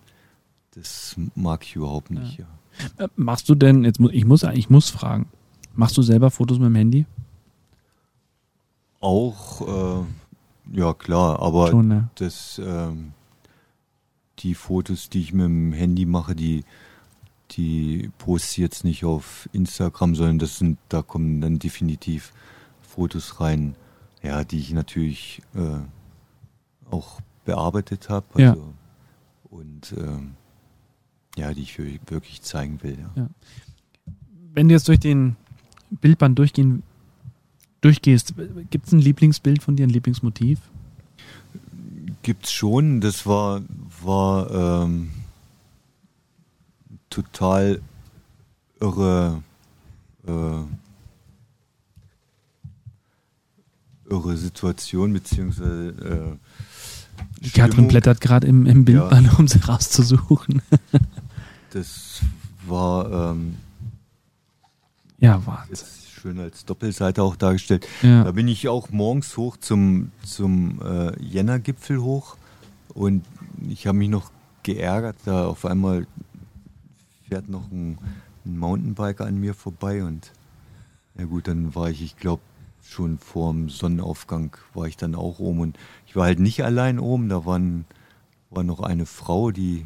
das 0.75 1.15
mag 1.35 1.63
ich 1.63 1.75
überhaupt 1.77 2.11
nicht. 2.11 2.39
Ja. 2.39 2.45
Äh, 3.05 3.07
Machst 3.15 3.47
du 3.47 3.55
denn, 3.55 3.85
jetzt 3.85 3.99
ich 4.11 4.25
muss, 4.25 4.43
ich 4.43 4.69
muss 4.69 4.89
fragen, 4.89 5.27
machst 5.73 5.95
du 5.97 6.01
selber 6.01 6.29
Fotos 6.31 6.59
mit 6.59 6.67
dem 6.67 6.75
Handy? 6.75 7.05
Auch, 8.99 9.61
äh, 10.01 10.77
ja 10.77 10.93
klar, 10.93 11.41
aber 11.41 11.69
Schon, 11.69 11.87
ne? 11.87 12.09
das, 12.15 12.61
ähm, 12.63 13.13
die 14.39 14.53
Fotos, 14.55 15.09
die 15.09 15.21
ich 15.21 15.31
mit 15.33 15.45
dem 15.45 15.71
Handy 15.71 16.05
mache, 16.05 16.35
die, 16.35 16.65
die 17.51 18.11
poste 18.17 18.51
ich 18.51 18.57
jetzt 18.57 18.83
nicht 18.83 19.05
auf 19.05 19.47
Instagram, 19.53 20.15
sondern 20.15 20.39
das 20.39 20.57
sind, 20.57 20.77
da 20.89 21.01
kommen 21.01 21.39
dann 21.39 21.59
definitiv 21.59 22.33
Fotos 22.89 23.39
rein, 23.39 23.75
ja, 24.23 24.43
die 24.43 24.60
ich 24.60 24.73
natürlich 24.73 25.41
äh, 25.56 25.80
auch 26.91 27.21
bearbeitet 27.45 28.10
habe. 28.10 28.25
Ja. 28.41 28.52
Also, 28.52 28.73
Und 29.52 29.93
ähm, 29.97 30.32
ja, 31.38 31.54
die 31.54 31.62
ich 31.62 31.78
wir- 31.78 31.99
wirklich 32.08 32.41
zeigen 32.41 32.82
will. 32.84 32.97
Ja. 33.15 33.30
Wenn 34.54 34.67
du 34.67 34.73
jetzt 34.73 34.88
durch 34.88 34.99
den 34.99 35.36
Bildband 36.02 36.38
durchgehen, 36.39 36.84
durchgehst, 37.82 38.34
gibt 38.71 38.88
es 38.88 38.91
ein 38.93 38.99
Lieblingsbild 38.99 39.62
von 39.63 39.75
dir, 39.75 39.86
ein 39.88 39.89
Lieblingsmotiv? 39.91 40.60
Gibt's 42.23 42.52
schon. 42.52 42.99
Das 42.99 43.25
war, 43.25 43.62
war 44.04 44.84
ähm, 44.84 45.12
total 47.10 47.82
irre, 48.82 49.41
äh, 50.28 50.32
irre 54.10 54.38
Situation, 54.38 55.13
beziehungsweise 55.13 56.38
äh, 56.39 57.43
Die 57.43 57.52
Katrin 57.52 57.88
blättert 57.88 58.22
gerade 58.22 58.48
im, 58.48 58.65
im 58.65 58.86
Bildband, 58.86 59.38
um 59.39 59.48
sie 59.48 59.60
rauszusuchen. 59.60 60.62
Das 61.72 62.22
war 62.67 63.32
ähm, 63.34 63.56
Ja, 65.19 65.39
jetzt 65.69 66.10
schön 66.12 66.39
als 66.39 66.65
Doppelseite 66.65 67.22
auch 67.22 67.36
dargestellt. 67.36 67.86
Da 68.02 68.08
Ja. 68.08 68.32
bin 68.32 68.48
ich 68.48 68.67
auch 68.67 68.89
morgens 68.89 69.38
hoch 69.38 69.56
zum, 69.58 70.12
zum 70.26 70.82
äh, 70.84 71.22
Jänner-Gipfel 71.22 72.02
hoch 72.02 72.38
und 72.95 73.24
ich 73.69 73.86
habe 73.86 74.00
mich 74.00 74.10
noch 74.10 74.32
geärgert, 74.63 75.15
da 75.26 75.45
auf 75.45 75.63
einmal 75.65 76.08
fährt 77.28 77.50
noch 77.50 77.69
ein, 77.72 78.00
ein 78.45 78.58
Mountainbiker 78.58 79.26
an 79.28 79.39
mir 79.39 79.54
vorbei 79.54 80.04
und 80.04 80.32
ja 81.19 81.26
gut, 81.26 81.48
dann 81.48 81.76
war 81.76 81.91
ich, 81.91 82.02
ich 82.02 82.17
glaube, 82.17 82.41
schon 82.89 83.19
vorm 83.19 83.69
Sonnenaufgang 83.69 84.58
war 84.73 84.88
ich 84.88 84.97
dann 84.97 85.15
auch 85.15 85.39
oben 85.39 85.60
und 85.60 85.78
ich 86.08 86.15
war 86.15 86.25
halt 86.25 86.39
nicht 86.39 86.63
allein 86.63 86.99
oben, 86.99 87.30
da 87.30 87.45
waren, 87.45 87.86
war 88.49 88.63
noch 88.63 88.80
eine 88.80 89.06
Frau, 89.06 89.52
die, 89.52 89.86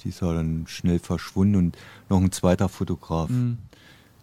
die 0.00 0.08
ist 0.08 0.22
ja 0.22 0.32
dann 0.32 0.66
schnell 0.66 0.98
verschwunden 0.98 1.56
und 1.56 1.78
noch 2.08 2.20
ein 2.20 2.32
zweiter 2.32 2.68
Fotograf. 2.68 3.28
Mhm. 3.28 3.58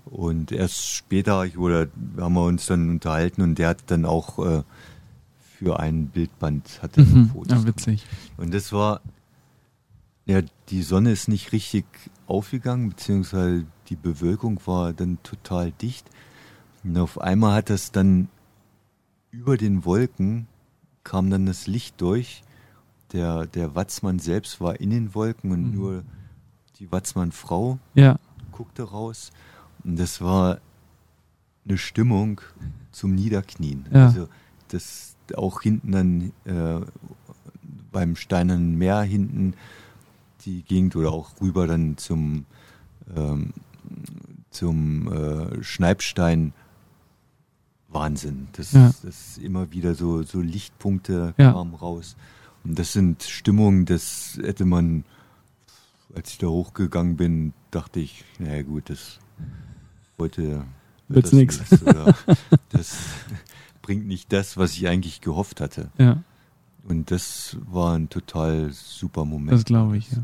Und 0.05 0.51
erst 0.51 0.87
später 0.87 1.45
ich, 1.45 1.59
oder 1.59 1.87
haben 2.17 2.33
wir 2.33 2.45
uns 2.45 2.65
dann 2.65 2.89
unterhalten 2.89 3.43
und 3.43 3.59
der 3.59 3.69
hat 3.69 3.83
dann 3.87 4.05
auch 4.05 4.39
äh, 4.39 4.63
für 5.59 5.79
ein 5.79 6.07
Bildband 6.07 6.81
hat 6.81 6.97
er 6.97 7.03
Mhm. 7.03 7.29
Fotos 7.29 7.59
Ja, 7.59 7.67
witzig. 7.67 8.05
Und 8.37 8.51
das 8.51 8.73
war, 8.73 9.01
ja, 10.25 10.41
die 10.69 10.81
Sonne 10.81 11.11
ist 11.11 11.27
nicht 11.27 11.51
richtig 11.51 11.85
aufgegangen, 12.25 12.89
beziehungsweise 12.89 13.67
die 13.89 13.95
Bewölkung 13.95 14.59
war 14.65 14.91
dann 14.91 15.21
total 15.21 15.71
dicht. 15.71 16.07
Und 16.83 16.97
auf 16.97 17.19
einmal 17.21 17.53
hat 17.55 17.69
das 17.69 17.91
dann 17.91 18.27
über 19.31 19.57
den 19.57 19.85
Wolken 19.85 20.47
kam 21.03 21.29
dann 21.29 21.45
das 21.45 21.67
Licht 21.67 21.99
durch. 22.01 22.43
Der, 23.13 23.45
der 23.47 23.75
Watzmann 23.75 24.19
selbst 24.19 24.61
war 24.61 24.79
in 24.79 24.89
den 24.89 25.13
Wolken 25.15 25.51
und 25.51 25.71
Mhm. 25.71 25.75
nur 25.75 26.03
die 26.79 26.91
Watzmann-Frau 26.91 27.79
Ja, 27.93 28.17
guckte 28.51 28.83
raus 28.83 29.31
und 29.83 29.99
das 29.99 30.21
war 30.21 30.59
eine 31.65 31.77
Stimmung 31.77 32.41
zum 32.91 33.13
Niederknien. 33.15 33.85
Ja. 33.91 34.07
Also 34.07 34.27
das 34.69 35.15
auch 35.35 35.61
hinten 35.61 35.91
dann 35.91 36.31
äh, 36.45 36.85
beim 37.91 38.15
Steinernen 38.15 38.77
Meer 38.77 39.01
hinten 39.01 39.53
die 40.45 40.63
Gegend 40.63 40.95
oder 40.95 41.11
auch 41.11 41.39
rüber 41.41 41.67
dann 41.67 41.97
zum 41.97 42.45
ähm, 43.15 43.53
zum 44.49 45.11
äh, 45.11 45.63
Schneibstein 45.63 46.53
Wahnsinn. 47.91 48.47
Das, 48.53 48.71
Ja. 48.71 48.93
das 49.03 49.37
immer 49.37 49.71
wieder 49.71 49.95
so 49.95 50.23
so 50.23 50.39
Lichtpunkte 50.41 51.33
Ja. 51.37 51.51
kamen 51.53 51.75
raus 51.75 52.15
und 52.63 52.77
das 52.79 52.93
sind 52.93 53.23
Stimmungen, 53.23 53.85
das 53.85 54.39
hätte 54.41 54.65
man 54.65 55.03
als 56.15 56.31
ich 56.31 56.37
da 56.39 56.47
hochgegangen 56.47 57.15
bin, 57.15 57.53
dachte 57.71 57.99
ich, 58.01 58.25
naja 58.39 58.63
gut, 58.63 58.89
das 58.89 59.19
heute 60.19 60.65
Wird's 61.07 61.29
das 61.31 61.37
nix. 61.39 61.59
nichts 61.71 61.83
Das 62.69 62.97
bringt 63.81 64.07
nicht 64.07 64.31
das, 64.33 64.57
was 64.57 64.73
ich 64.73 64.87
eigentlich 64.87 65.21
gehofft 65.21 65.61
hatte. 65.61 65.89
ja, 65.97 66.21
Und 66.87 67.11
das 67.11 67.57
war 67.69 67.95
ein 67.95 68.09
total 68.09 68.71
super 68.71 69.25
Moment. 69.25 69.53
das 69.53 69.65
glaube 69.65 69.97
ich. 69.97 70.11
Ja. 70.11 70.17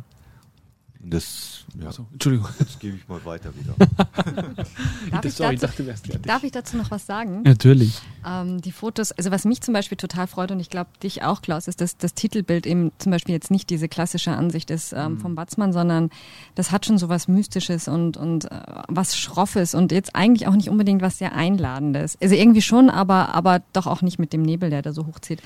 Das, 1.00 1.64
ja, 1.80 1.92
So, 1.92 2.06
Entschuldigung. 2.12 2.48
jetzt 2.60 2.80
gebe 2.80 2.98
ich 2.98 3.08
mal 3.08 3.24
weiter 3.24 3.52
wieder. 3.56 3.74
Darf 5.12 5.26
ich, 5.26 5.34
Sorry, 5.34 5.56
dazu, 5.56 5.68
dachte, 5.68 5.84
du 5.84 5.88
wärst 5.90 6.06
fertig. 6.08 6.24
darf 6.24 6.44
ich 6.44 6.52
dazu 6.52 6.78
noch 6.78 6.92
was 6.92 7.06
sagen? 7.06 7.44
Natürlich. 7.44 8.02
Ähm, 8.26 8.62
die 8.62 8.72
Fotos, 8.72 9.12
also 9.12 9.32
was 9.32 9.46
mich 9.46 9.62
zum 9.62 9.74
Beispiel 9.74 9.98
total 9.98 10.28
freut 10.28 10.52
und 10.52 10.60
ich 10.60 10.70
glaube 10.70 10.90
dich 11.02 11.24
auch, 11.24 11.42
Klaus, 11.42 11.68
ist, 11.68 11.82
dass 11.82 11.98
das 11.98 12.14
Titelbild 12.14 12.66
eben 12.66 12.92
zum 12.98 13.12
Beispiel 13.12 13.34
jetzt 13.34 13.52
nicht 13.52 13.70
diese 13.70 13.88
klassische 13.88 14.32
Ansicht 14.32 14.72
ist 14.72 14.94
ähm, 14.94 15.18
vom 15.18 15.36
Batzmann, 15.36 15.74
sondern 15.74 16.10
das 16.56 16.72
hat 16.72 16.86
schon 16.86 16.98
so 16.98 17.10
was 17.10 17.28
Mystisches 17.28 17.88
und, 17.88 18.18
und 18.18 18.52
äh, 18.52 18.62
was 18.88 19.18
Schroffes 19.18 19.76
und 19.76 19.92
jetzt 19.92 20.16
eigentlich 20.16 20.48
auch 20.48 20.56
nicht 20.56 20.70
unbedingt 20.70 21.02
was 21.02 21.18
sehr 21.18 21.34
Einladendes. 21.34 22.18
Also 22.22 22.36
irgendwie 22.36 22.62
schon, 22.62 22.90
aber, 22.90 23.34
aber 23.36 23.62
doch 23.74 23.88
auch 23.88 24.02
nicht 24.02 24.20
mit 24.20 24.34
dem 24.34 24.42
Nebel, 24.42 24.70
der 24.70 24.82
da 24.82 24.94
so 24.94 25.06
hochzieht. 25.06 25.42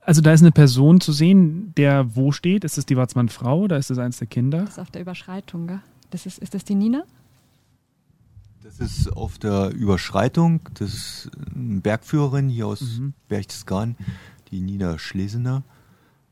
Also 0.00 0.20
da 0.20 0.32
ist 0.32 0.42
eine 0.42 0.52
Person 0.52 1.00
zu 1.00 1.12
sehen, 1.12 1.72
der 1.76 2.16
wo 2.16 2.32
steht. 2.32 2.64
Ist 2.64 2.78
es 2.78 2.86
die 2.86 2.96
Watzmann-Frau 2.96 3.60
oder 3.60 3.78
ist 3.78 3.90
es 3.90 3.98
eins 3.98 4.18
der 4.18 4.26
Kinder? 4.26 4.60
Das 4.60 4.70
ist 4.70 4.78
auf 4.78 4.90
der 4.90 5.02
Überschreitung, 5.02 5.66
gell? 5.66 5.80
Das 6.10 6.26
ist, 6.26 6.38
ist 6.38 6.54
das 6.54 6.64
die 6.64 6.74
Nina? 6.74 7.04
Das 8.64 8.80
ist 8.80 9.12
auf 9.14 9.36
der 9.36 9.72
Überschreitung. 9.74 10.60
Das 10.72 10.94
ist 10.94 11.30
eine 11.54 11.82
Bergführerin 11.82 12.48
hier 12.48 12.66
aus 12.66 12.80
Mhm. 12.80 13.12
Berchtesgaden, 13.28 13.94
die 14.50 14.60
Nina 14.60 14.98
Schlesener. 14.98 15.62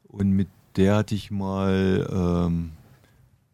Und 0.09 0.31
mit 0.31 0.49
der 0.77 0.97
hatte 0.97 1.15
ich 1.15 1.31
mal 1.31 2.09
ähm, 2.11 2.71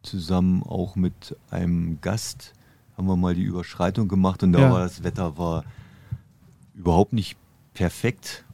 zusammen 0.04 0.62
auch 0.62 0.94
mit 0.94 1.36
einem 1.50 2.00
Gast, 2.00 2.52
haben 2.96 3.08
wir 3.08 3.16
mal 3.16 3.34
die 3.34 3.42
Überschreitung 3.42 4.06
gemacht 4.06 4.44
und 4.44 4.52
da 4.52 4.60
Ja. 4.60 4.70
war 4.70 4.80
das 4.80 5.02
Wetter 5.02 5.36
war 5.38 5.64
überhaupt 6.74 7.12
nicht 7.12 7.36
perfekt. 7.74 8.44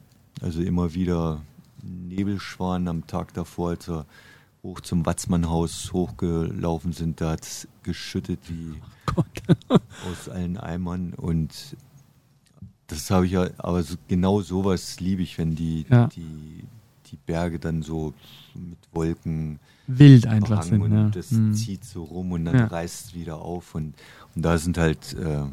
Also 0.41 0.61
immer 0.63 0.95
wieder 0.95 1.43
Nebelschwan 1.83 2.87
am 2.87 3.05
Tag 3.05 3.31
davor, 3.35 3.69
als 3.69 3.87
wir 3.87 4.07
hoch 4.65 4.81
zum 4.81 5.05
Watzmannhaus 5.05 5.93
hochgelaufen 5.93 6.91
sind, 6.91 7.21
da 7.21 7.31
hat 7.31 7.43
es 7.43 7.67
geschüttet 7.83 8.39
wie 8.49 8.81
aus 10.09 10.27
allen 10.27 10.57
Eimern 10.57 11.13
und 11.13 11.51
das 12.87 13.09
habe 13.11 13.25
ich 13.27 13.31
ja, 13.33 13.47
aber 13.57 13.81
so, 13.83 13.95
genau 14.07 14.41
sowas 14.41 14.99
liebe 14.99 15.21
ich, 15.21 15.37
wenn 15.37 15.55
die, 15.55 15.85
Ja. 15.89 16.07
die, 16.07 16.63
die 17.11 17.17
Berge 17.25 17.59
dann 17.59 17.81
so 17.83 18.13
mit 18.55 18.77
Wolken 18.91 19.59
Wild 19.87 20.25
einfach 20.27 20.63
sind. 20.63 20.81
und 20.81 20.91
Ja. 20.91 21.09
das 21.09 21.31
Mhm. 21.31 21.53
zieht 21.53 21.83
so 21.85 22.03
rum 22.03 22.31
und 22.31 22.45
dann 22.45 22.55
Ja. 22.57 22.65
reißt 22.67 23.05
es 23.07 23.13
wieder 23.13 23.37
auf 23.37 23.75
und, 23.75 23.93
und 24.35 24.41
da 24.43 24.57
sind 24.57 24.77
halt 24.79 25.13
äh, 25.13 25.43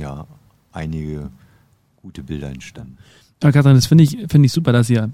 ja 0.00 0.26
einige 0.72 1.30
gute 2.00 2.22
Bilder 2.22 2.48
entstanden. 2.48 2.96
Aber 3.42 3.52
Katrin, 3.52 3.74
das 3.74 3.86
finde 3.86 4.04
ich, 4.04 4.10
finde 4.28 4.46
ich 4.46 4.52
super, 4.52 4.72
dass 4.72 4.88
ihr 4.90 5.10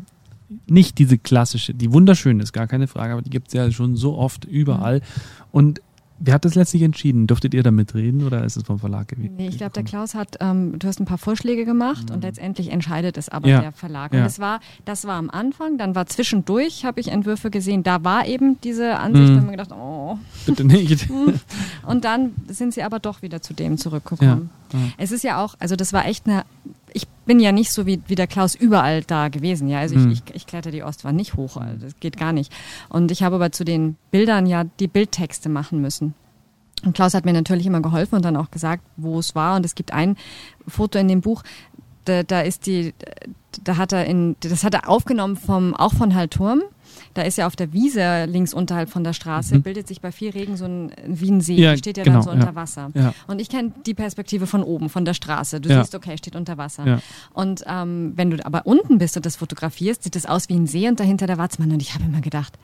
nicht 0.66 0.98
diese 0.98 1.18
klassische, 1.18 1.74
die 1.74 1.92
wunderschön 1.92 2.40
ist, 2.40 2.52
gar 2.52 2.66
keine 2.66 2.86
Frage, 2.86 3.12
aber 3.12 3.22
die 3.22 3.30
gibt 3.30 3.48
es 3.48 3.54
ja 3.54 3.70
schon 3.70 3.96
so 3.96 4.16
oft 4.16 4.44
überall. 4.44 5.00
Und 5.52 5.80
Wer 6.20 6.34
hat 6.34 6.44
das 6.44 6.54
letztlich 6.54 6.82
entschieden? 6.82 7.26
Durftet 7.26 7.54
ihr 7.54 7.62
da 7.64 7.72
mitreden 7.72 8.24
oder 8.24 8.44
ist 8.44 8.56
es 8.56 8.62
vom 8.62 8.78
Verlag 8.78 9.08
gewesen? 9.08 9.34
Nee, 9.36 9.48
ich 9.48 9.58
glaube, 9.58 9.72
der 9.72 9.82
Klaus 9.82 10.14
hat, 10.14 10.36
ähm, 10.40 10.78
du 10.78 10.86
hast 10.86 11.00
ein 11.00 11.06
paar 11.06 11.18
Vorschläge 11.18 11.64
gemacht 11.64 12.08
mhm. 12.08 12.14
und 12.14 12.22
letztendlich 12.22 12.70
entscheidet 12.70 13.18
es 13.18 13.28
aber 13.28 13.48
ja. 13.48 13.60
der 13.60 13.72
Verlag. 13.72 14.12
Und 14.12 14.18
ja. 14.18 14.24
das 14.24 14.38
war, 14.38 14.60
das 14.84 15.06
war 15.06 15.16
am 15.16 15.28
Anfang, 15.28 15.76
dann 15.76 15.96
war 15.96 16.06
zwischendurch, 16.06 16.84
habe 16.84 17.00
ich 17.00 17.08
Entwürfe 17.08 17.50
gesehen, 17.50 17.82
da 17.82 18.04
war 18.04 18.26
eben 18.26 18.60
diese 18.62 18.96
Ansicht, 18.96 19.28
mhm. 19.28 19.34
da 19.34 19.40
haben 19.40 19.46
wir 19.46 19.56
gedacht, 19.56 19.72
oh. 19.72 20.18
Bitte 20.46 20.64
nicht. 20.64 21.08
und 21.86 22.04
dann 22.04 22.32
sind 22.46 22.74
sie 22.74 22.84
aber 22.84 23.00
doch 23.00 23.22
wieder 23.22 23.42
zu 23.42 23.52
dem 23.52 23.76
zurückgekommen. 23.76 24.50
Ja. 24.72 24.78
Es 24.98 25.10
ist 25.10 25.24
ja 25.24 25.44
auch, 25.44 25.56
also 25.58 25.74
das 25.74 25.92
war 25.92 26.06
echt 26.06 26.26
eine 26.26 26.44
bin 27.24 27.40
ja 27.40 27.52
nicht 27.52 27.72
so 27.72 27.86
wie, 27.86 28.00
wie 28.06 28.14
der 28.14 28.26
Klaus 28.26 28.54
überall 28.54 29.02
da 29.02 29.28
gewesen. 29.28 29.68
Ja, 29.68 29.78
also 29.80 29.96
mhm. 29.96 30.12
ich, 30.12 30.22
ich, 30.28 30.34
ich 30.34 30.46
kletter 30.46 30.70
die 30.70 30.82
Ostwand 30.82 31.16
nicht 31.16 31.34
hoch. 31.34 31.56
Also 31.56 31.86
das 31.86 31.98
geht 32.00 32.16
gar 32.16 32.32
nicht. 32.32 32.52
Und 32.88 33.10
ich 33.10 33.22
habe 33.22 33.36
aber 33.36 33.52
zu 33.52 33.64
den 33.64 33.96
Bildern 34.10 34.46
ja 34.46 34.64
die 34.64 34.88
Bildtexte 34.88 35.48
machen 35.48 35.80
müssen. 35.80 36.14
Und 36.84 36.94
Klaus 36.94 37.14
hat 37.14 37.24
mir 37.24 37.32
natürlich 37.32 37.66
immer 37.66 37.80
geholfen 37.80 38.16
und 38.16 38.24
dann 38.24 38.36
auch 38.36 38.50
gesagt, 38.50 38.82
wo 38.96 39.18
es 39.18 39.34
war. 39.34 39.56
Und 39.56 39.64
es 39.64 39.74
gibt 39.74 39.92
ein 39.92 40.16
Foto 40.68 40.98
in 40.98 41.08
dem 41.08 41.20
Buch, 41.20 41.42
da, 42.04 42.22
da 42.22 42.40
ist 42.40 42.66
die, 42.66 42.92
da 43.62 43.76
hat 43.76 43.92
er 43.92 44.04
in, 44.04 44.36
das 44.40 44.64
hat 44.64 44.74
er 44.74 44.88
aufgenommen 44.88 45.36
vom, 45.36 45.74
auch 45.74 45.94
von 45.94 46.14
Hallturm 46.14 46.62
da 47.14 47.22
ist 47.22 47.38
ja 47.38 47.46
auf 47.46 47.56
der 47.56 47.72
Wiese 47.72 48.24
links 48.26 48.54
unterhalb 48.54 48.90
von 48.90 49.04
der 49.04 49.12
Straße, 49.12 49.56
mhm. 49.56 49.62
bildet 49.62 49.88
sich 49.88 50.00
bei 50.00 50.12
viel 50.12 50.30
Regen 50.30 50.56
so 50.56 50.64
ein, 50.64 50.92
wie 51.06 51.30
ein 51.30 51.40
See, 51.40 51.54
ja, 51.54 51.76
steht 51.76 51.96
ja 51.96 52.04
genau, 52.04 52.16
dann 52.16 52.22
so 52.24 52.30
unter 52.30 52.46
ja. 52.46 52.54
Wasser. 52.54 52.90
Ja. 52.94 53.14
Und 53.26 53.40
ich 53.40 53.48
kenne 53.48 53.72
die 53.86 53.94
Perspektive 53.94 54.46
von 54.46 54.62
oben, 54.62 54.88
von 54.88 55.04
der 55.04 55.14
Straße. 55.14 55.60
Du 55.60 55.68
siehst, 55.68 55.94
okay, 55.94 56.16
steht 56.18 56.36
unter 56.36 56.58
Wasser. 56.58 57.00
Und 57.32 57.64
ähm, 57.66 58.12
wenn 58.16 58.30
du 58.30 58.44
aber 58.44 58.66
unten 58.66 58.98
bist 58.98 59.16
und 59.16 59.26
das 59.26 59.36
fotografierst, 59.36 60.02
sieht 60.02 60.16
das 60.16 60.26
aus 60.26 60.48
wie 60.48 60.54
ein 60.54 60.66
See 60.66 60.88
und 60.88 61.00
dahinter 61.00 61.26
der 61.26 61.38
Watzmann. 61.38 61.70
Und 61.72 61.80
ich 61.80 61.94
habe 61.94 62.04
immer 62.04 62.20
gedacht, 62.20 62.58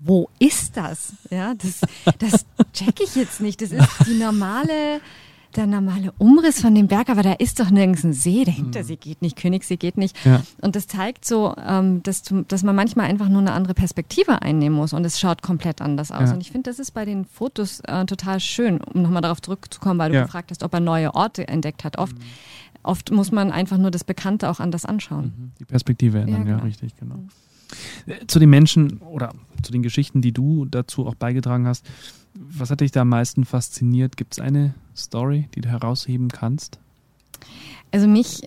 wo 0.00 0.28
ist 0.38 0.76
das? 0.76 1.14
Ja, 1.30 1.54
das, 1.54 1.80
das 2.18 2.46
check 2.72 3.00
ich 3.00 3.16
jetzt 3.16 3.40
nicht. 3.40 3.60
Das 3.60 3.72
ist 3.72 3.88
die 4.06 4.18
normale 4.18 5.00
der 5.56 5.66
normale 5.66 6.12
Umriss 6.18 6.60
von 6.60 6.74
dem 6.74 6.88
Berg, 6.88 7.08
aber 7.08 7.22
da 7.22 7.32
ist 7.32 7.58
doch 7.58 7.70
nirgends 7.70 8.04
ein 8.04 8.12
See, 8.12 8.44
der 8.44 8.54
Hintersee 8.54 8.94
mhm. 8.94 9.00
geht 9.00 9.22
nicht, 9.22 9.36
Königssee 9.36 9.76
geht 9.76 9.96
nicht. 9.96 10.16
Ja. 10.24 10.42
Und 10.60 10.76
das 10.76 10.86
zeigt 10.86 11.24
so, 11.24 11.54
ähm, 11.56 12.02
dass, 12.02 12.22
dass 12.48 12.62
man 12.62 12.76
manchmal 12.76 13.06
einfach 13.06 13.28
nur 13.28 13.40
eine 13.40 13.52
andere 13.52 13.74
Perspektive 13.74 14.42
einnehmen 14.42 14.76
muss 14.76 14.92
und 14.92 15.04
es 15.04 15.18
schaut 15.18 15.42
komplett 15.42 15.80
anders 15.80 16.12
aus. 16.12 16.28
Ja. 16.28 16.34
Und 16.34 16.40
ich 16.40 16.50
finde, 16.50 16.70
das 16.70 16.78
ist 16.78 16.92
bei 16.92 17.04
den 17.04 17.24
Fotos 17.24 17.80
äh, 17.80 18.04
total 18.04 18.40
schön, 18.40 18.80
um 18.80 19.02
nochmal 19.02 19.22
darauf 19.22 19.40
zurückzukommen, 19.40 19.98
weil 19.98 20.10
du 20.10 20.16
ja. 20.16 20.24
gefragt 20.24 20.50
hast, 20.50 20.62
ob 20.62 20.74
er 20.74 20.80
neue 20.80 21.14
Orte 21.14 21.48
entdeckt 21.48 21.84
hat. 21.84 21.98
Oft, 21.98 22.16
mhm. 22.16 22.22
oft 22.82 23.10
muss 23.10 23.32
man 23.32 23.50
einfach 23.50 23.78
nur 23.78 23.90
das 23.90 24.04
Bekannte 24.04 24.50
auch 24.50 24.60
anders 24.60 24.84
anschauen. 24.84 25.32
Mhm. 25.36 25.52
Die 25.60 25.64
Perspektive 25.64 26.18
ändern, 26.20 26.46
ja, 26.46 26.52
genau. 26.54 26.64
richtig, 26.64 26.94
genau. 26.96 27.16
Mhm. 27.16 27.28
Zu 28.26 28.38
den 28.38 28.50
Menschen 28.50 28.98
oder 28.98 29.34
zu 29.62 29.72
den 29.72 29.82
Geschichten, 29.82 30.22
die 30.22 30.32
du 30.32 30.64
dazu 30.64 31.06
auch 31.06 31.14
beigetragen 31.14 31.66
hast, 31.66 31.84
was 32.38 32.70
hat 32.70 32.80
dich 32.80 32.92
da 32.92 33.02
am 33.02 33.08
meisten 33.08 33.44
fasziniert? 33.44 34.16
Gibt 34.16 34.34
es 34.34 34.40
eine 34.40 34.74
Story, 34.96 35.48
die 35.54 35.60
du 35.60 35.68
herausheben 35.68 36.28
kannst? 36.28 36.78
Also 37.90 38.06
mich, 38.06 38.42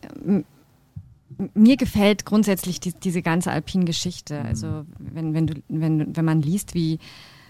mir 1.53 1.77
gefällt 1.77 2.25
grundsätzlich 2.25 2.79
die, 2.79 2.93
diese 2.93 3.21
ganze 3.21 3.51
Alpin-Geschichte. 3.51 4.39
Mhm. 4.39 4.45
Also 4.45 4.85
wenn, 4.99 5.33
wenn, 5.33 5.47
du, 5.47 5.61
wenn, 5.67 6.15
wenn 6.15 6.25
man 6.25 6.41
liest, 6.41 6.73
wie 6.73 6.99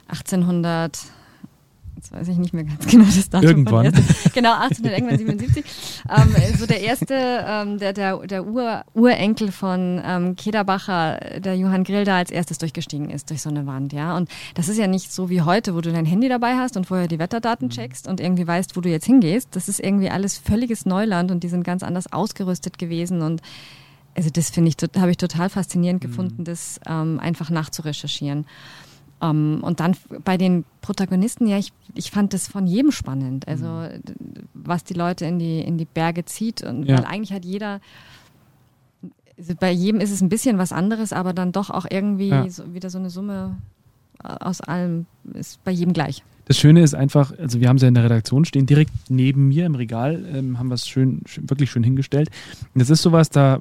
1800 0.08 1.00
jetzt 1.96 2.12
weiß 2.12 2.28
ich 2.28 2.38
nicht 2.38 2.54
mehr 2.54 2.64
ganz 2.64 2.86
genau 2.90 3.06
das 3.06 3.30
Datum. 3.30 3.48
Irgendwann. 3.48 3.86
Ersten, 3.86 4.32
genau, 4.34 4.54
1877. 4.60 5.66
ähm, 6.10 6.58
so 6.58 6.66
der 6.66 6.82
erste, 6.82 7.16
ähm, 7.16 7.78
der, 7.78 7.94
der, 7.94 8.18
der 8.26 8.46
Ur, 8.46 8.84
Urenkel 8.94 9.52
von 9.52 10.02
ähm, 10.04 10.36
Kederbacher, 10.36 11.20
der 11.40 11.56
Johann 11.56 11.84
Grill, 11.84 12.06
da 12.06 12.18
als 12.18 12.32
erstes 12.32 12.58
durchgestiegen 12.58 13.10
ist 13.10 13.30
durch 13.30 13.42
so 13.42 13.50
eine 13.50 13.66
Wand, 13.66 13.94
ja. 13.94 14.16
Und 14.16 14.30
das 14.56 14.70
ist 14.70 14.78
ja 14.78 14.88
nicht 14.88 15.12
so 15.12 15.30
wie 15.30 15.42
heute, 15.42 15.76
wo 15.76 15.82
du 15.82 15.92
dein 15.92 16.06
Handy 16.06 16.30
dabei 16.30 16.56
hast 16.56 16.78
und 16.78 16.88
vorher 16.88 17.08
die 17.08 17.20
Wetterdaten 17.20 17.68
mhm. 17.68 17.72
checkst 17.72 18.08
und 18.08 18.20
irgendwie 18.20 18.48
weißt, 18.48 18.76
wo 18.76 18.82
du 18.82 18.90
jetzt 18.90 19.06
hingehst. 19.06 19.50
Das 19.52 19.68
ist 19.68 19.80
irgendwie 19.80 20.10
alles 20.10 20.38
völliges 20.38 20.86
Neuland 20.86 21.32
und 21.32 21.44
die 21.44 21.50
sind 21.50 21.64
ganz 21.64 21.84
anders 21.84 22.12
ausgerüstet 22.12 22.78
gewesen 22.78 23.22
und 23.22 23.42
also 24.16 24.30
das 24.30 24.50
finde 24.50 24.70
ich, 24.70 25.00
habe 25.00 25.12
ich 25.12 25.18
total 25.18 25.50
faszinierend 25.50 26.04
mhm. 26.04 26.08
gefunden, 26.08 26.44
das 26.44 26.80
ähm, 26.86 27.20
einfach 27.20 27.50
nachzurecherchieren. 27.50 28.46
Um, 29.22 29.30
ähm, 29.30 29.64
und 29.64 29.80
dann 29.80 29.96
bei 30.24 30.36
den 30.36 30.66
Protagonisten, 30.82 31.46
ja, 31.46 31.58
ich, 31.58 31.72
ich 31.94 32.10
fand 32.10 32.34
das 32.34 32.48
von 32.48 32.66
jedem 32.66 32.92
spannend. 32.92 33.48
Also, 33.48 33.66
mhm. 33.66 34.02
was 34.54 34.84
die 34.84 34.96
Leute 34.96 35.26
in 35.26 35.38
die, 35.38 35.60
in 35.62 35.78
die 35.78 35.86
Berge 35.86 36.26
zieht. 36.26 36.64
Und 36.64 36.86
ja. 36.86 36.98
weil 36.98 37.06
eigentlich 37.06 37.32
hat 37.32 37.46
jeder, 37.46 37.82
also 39.38 39.54
bei 39.60 39.72
jedem 39.72 40.02
ist 40.02 40.12
es 40.12 40.22
ein 40.22 40.30
bisschen 40.30 40.58
was 40.58 40.72
anderes, 40.72 41.14
aber 41.14 41.34
dann 41.34 41.52
doch 41.52 41.70
auch 41.70 41.86
irgendwie 41.90 42.30
ja. 42.30 42.50
so, 42.50 42.74
wieder 42.74 42.90
so 42.90 42.98
eine 42.98 43.12
Summe 43.12 43.58
äh, 44.24 44.28
aus 44.40 44.62
allem 44.62 45.06
ist 45.34 45.64
bei 45.64 45.72
jedem 45.72 45.94
gleich. 45.94 46.24
Das 46.46 46.58
Schöne 46.58 46.82
ist 46.82 46.96
einfach, 46.96 47.38
also 47.38 47.62
wir 47.62 47.70
haben 47.70 47.78
sie 47.78 47.86
ja 47.86 47.90
in 47.90 47.94
der 47.94 48.04
Redaktion 48.04 48.46
stehen, 48.46 48.66
direkt 48.66 48.92
neben 49.10 49.48
mir 49.48 49.66
im 49.66 49.76
Regal, 49.76 50.26
ähm, 50.34 50.60
haben 50.60 50.70
wir 50.70 50.76
es 50.76 50.88
schön, 50.88 51.22
schön, 51.26 51.50
wirklich 51.50 51.72
schön 51.72 51.84
hingestellt. 51.84 52.30
Und 52.74 52.82
das 52.82 52.90
ist 52.90 53.04
sowas, 53.04 53.30
da 53.30 53.60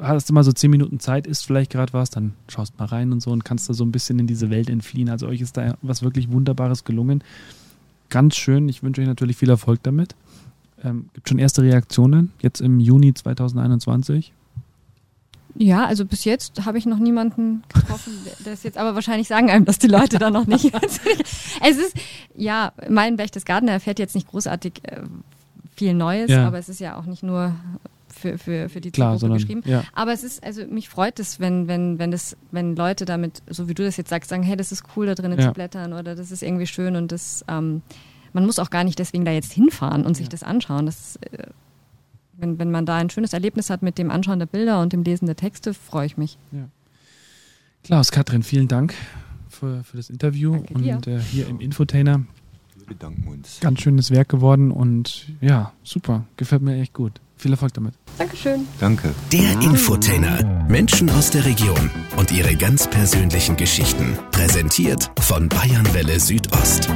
hast 0.00 0.28
du 0.28 0.34
mal 0.34 0.44
so 0.44 0.52
zehn 0.52 0.70
Minuten 0.70 1.00
Zeit, 1.00 1.26
isst 1.26 1.46
vielleicht 1.46 1.72
gerade 1.72 1.92
was, 1.92 2.10
dann 2.10 2.34
schaust 2.48 2.78
mal 2.78 2.86
rein 2.86 3.12
und 3.12 3.20
so 3.20 3.30
und 3.30 3.44
kannst 3.44 3.68
da 3.68 3.74
so 3.74 3.84
ein 3.84 3.92
bisschen 3.92 4.18
in 4.18 4.26
diese 4.26 4.50
Welt 4.50 4.70
entfliehen. 4.70 5.08
Also 5.08 5.26
euch 5.26 5.40
ist 5.40 5.56
da 5.56 5.76
was 5.82 6.02
wirklich 6.02 6.30
Wunderbares 6.30 6.84
gelungen. 6.84 7.22
Ganz 8.08 8.36
schön. 8.36 8.68
Ich 8.68 8.82
wünsche 8.82 9.00
euch 9.00 9.06
natürlich 9.06 9.36
viel 9.36 9.50
Erfolg 9.50 9.82
damit. 9.82 10.14
Ähm, 10.82 11.08
gibt 11.14 11.28
schon 11.28 11.38
erste 11.38 11.62
Reaktionen 11.62 12.32
jetzt 12.40 12.60
im 12.60 12.80
Juni 12.80 13.14
2021? 13.14 14.32
Ja, 15.58 15.86
also 15.86 16.04
bis 16.04 16.24
jetzt 16.24 16.66
habe 16.66 16.76
ich 16.76 16.84
noch 16.84 16.98
niemanden 16.98 17.62
getroffen, 17.72 18.12
der 18.44 18.52
es 18.52 18.62
jetzt 18.62 18.76
aber 18.76 18.94
wahrscheinlich 18.94 19.26
sagen 19.26 19.50
einem, 19.50 19.64
dass 19.64 19.78
die 19.78 19.86
Leute 19.86 20.18
da 20.18 20.30
noch 20.30 20.46
nicht. 20.46 20.70
es 20.84 21.76
ist, 21.78 21.96
ja, 22.34 22.72
mein 22.90 23.16
Berchtesgaden 23.16 23.68
erfährt 23.68 23.98
jetzt 23.98 24.14
nicht 24.14 24.28
großartig 24.28 24.74
äh, 24.82 25.00
viel 25.74 25.94
Neues, 25.94 26.30
ja. 26.30 26.46
aber 26.46 26.58
es 26.58 26.68
ist 26.68 26.80
ja 26.80 26.96
auch 26.96 27.06
nicht 27.06 27.22
nur 27.22 27.54
für, 28.16 28.38
für, 28.38 28.68
für 28.68 28.80
die 28.80 28.90
Klar, 28.90 29.18
sondern, 29.18 29.38
geschrieben. 29.38 29.62
Ja. 29.64 29.84
Aber 29.92 30.12
es 30.12 30.24
ist, 30.24 30.42
also 30.42 30.64
mich 30.66 30.88
freut 30.88 31.20
es, 31.20 31.38
wenn, 31.40 31.68
wenn, 31.68 31.98
wenn 31.98 32.10
das, 32.10 32.36
wenn 32.50 32.74
Leute 32.76 33.04
damit, 33.04 33.42
so 33.48 33.68
wie 33.68 33.74
du 33.74 33.84
das 33.84 33.96
jetzt 33.96 34.10
sagst, 34.10 34.30
sagen, 34.30 34.42
hey, 34.42 34.56
das 34.56 34.72
ist 34.72 34.84
cool, 34.96 35.06
da 35.06 35.14
drinnen 35.14 35.38
ja. 35.38 35.48
zu 35.48 35.52
blättern 35.52 35.92
oder 35.92 36.14
das 36.14 36.30
ist 36.30 36.42
irgendwie 36.42 36.66
schön 36.66 36.96
und 36.96 37.12
das, 37.12 37.44
ähm, 37.48 37.82
man 38.32 38.46
muss 38.46 38.58
auch 38.58 38.70
gar 38.70 38.84
nicht 38.84 38.98
deswegen 38.98 39.24
da 39.24 39.32
jetzt 39.32 39.52
hinfahren 39.52 40.04
und 40.04 40.16
sich 40.16 40.26
ja. 40.26 40.30
das 40.30 40.42
anschauen. 40.42 40.86
Das, 40.86 41.16
äh, 41.16 41.46
wenn, 42.38 42.58
wenn 42.58 42.70
man 42.70 42.86
da 42.86 42.96
ein 42.96 43.10
schönes 43.10 43.32
Erlebnis 43.32 43.70
hat 43.70 43.82
mit 43.82 43.98
dem 43.98 44.10
Anschauen 44.10 44.38
der 44.38 44.46
Bilder 44.46 44.80
und 44.80 44.92
dem 44.92 45.02
Lesen 45.02 45.26
der 45.26 45.36
Texte, 45.36 45.74
freue 45.74 46.06
ich 46.06 46.16
mich. 46.16 46.38
Ja. 46.52 46.68
Klaus, 47.82 48.10
Katrin, 48.10 48.42
vielen 48.42 48.68
Dank 48.68 48.94
für, 49.48 49.84
für 49.84 49.96
das 49.96 50.10
Interview 50.10 50.52
Danke 50.52 50.74
und 50.74 51.06
äh, 51.06 51.20
hier 51.20 51.46
im 51.48 51.60
Infotainer. 51.60 52.24
Wir 52.76 52.86
bedanken 52.86 53.28
uns. 53.28 53.60
Ganz 53.60 53.80
schönes 53.80 54.10
Werk 54.10 54.28
geworden 54.28 54.70
und 54.70 55.26
ja, 55.40 55.72
super. 55.82 56.24
Gefällt 56.36 56.62
mir 56.62 56.80
echt 56.80 56.92
gut. 56.92 57.20
Viel 57.36 57.52
Erfolg 57.52 57.74
damit. 57.74 57.94
Dankeschön. 58.18 58.66
Danke. 58.80 59.14
Der 59.30 59.52
Infotainer. 59.60 60.42
Menschen 60.68 61.10
aus 61.10 61.30
der 61.30 61.44
Region 61.44 61.90
und 62.16 62.32
ihre 62.32 62.56
ganz 62.56 62.88
persönlichen 62.88 63.56
Geschichten. 63.56 64.18
Präsentiert 64.32 65.10
von 65.20 65.48
Bayernwelle 65.48 66.18
Südost. 66.18 66.88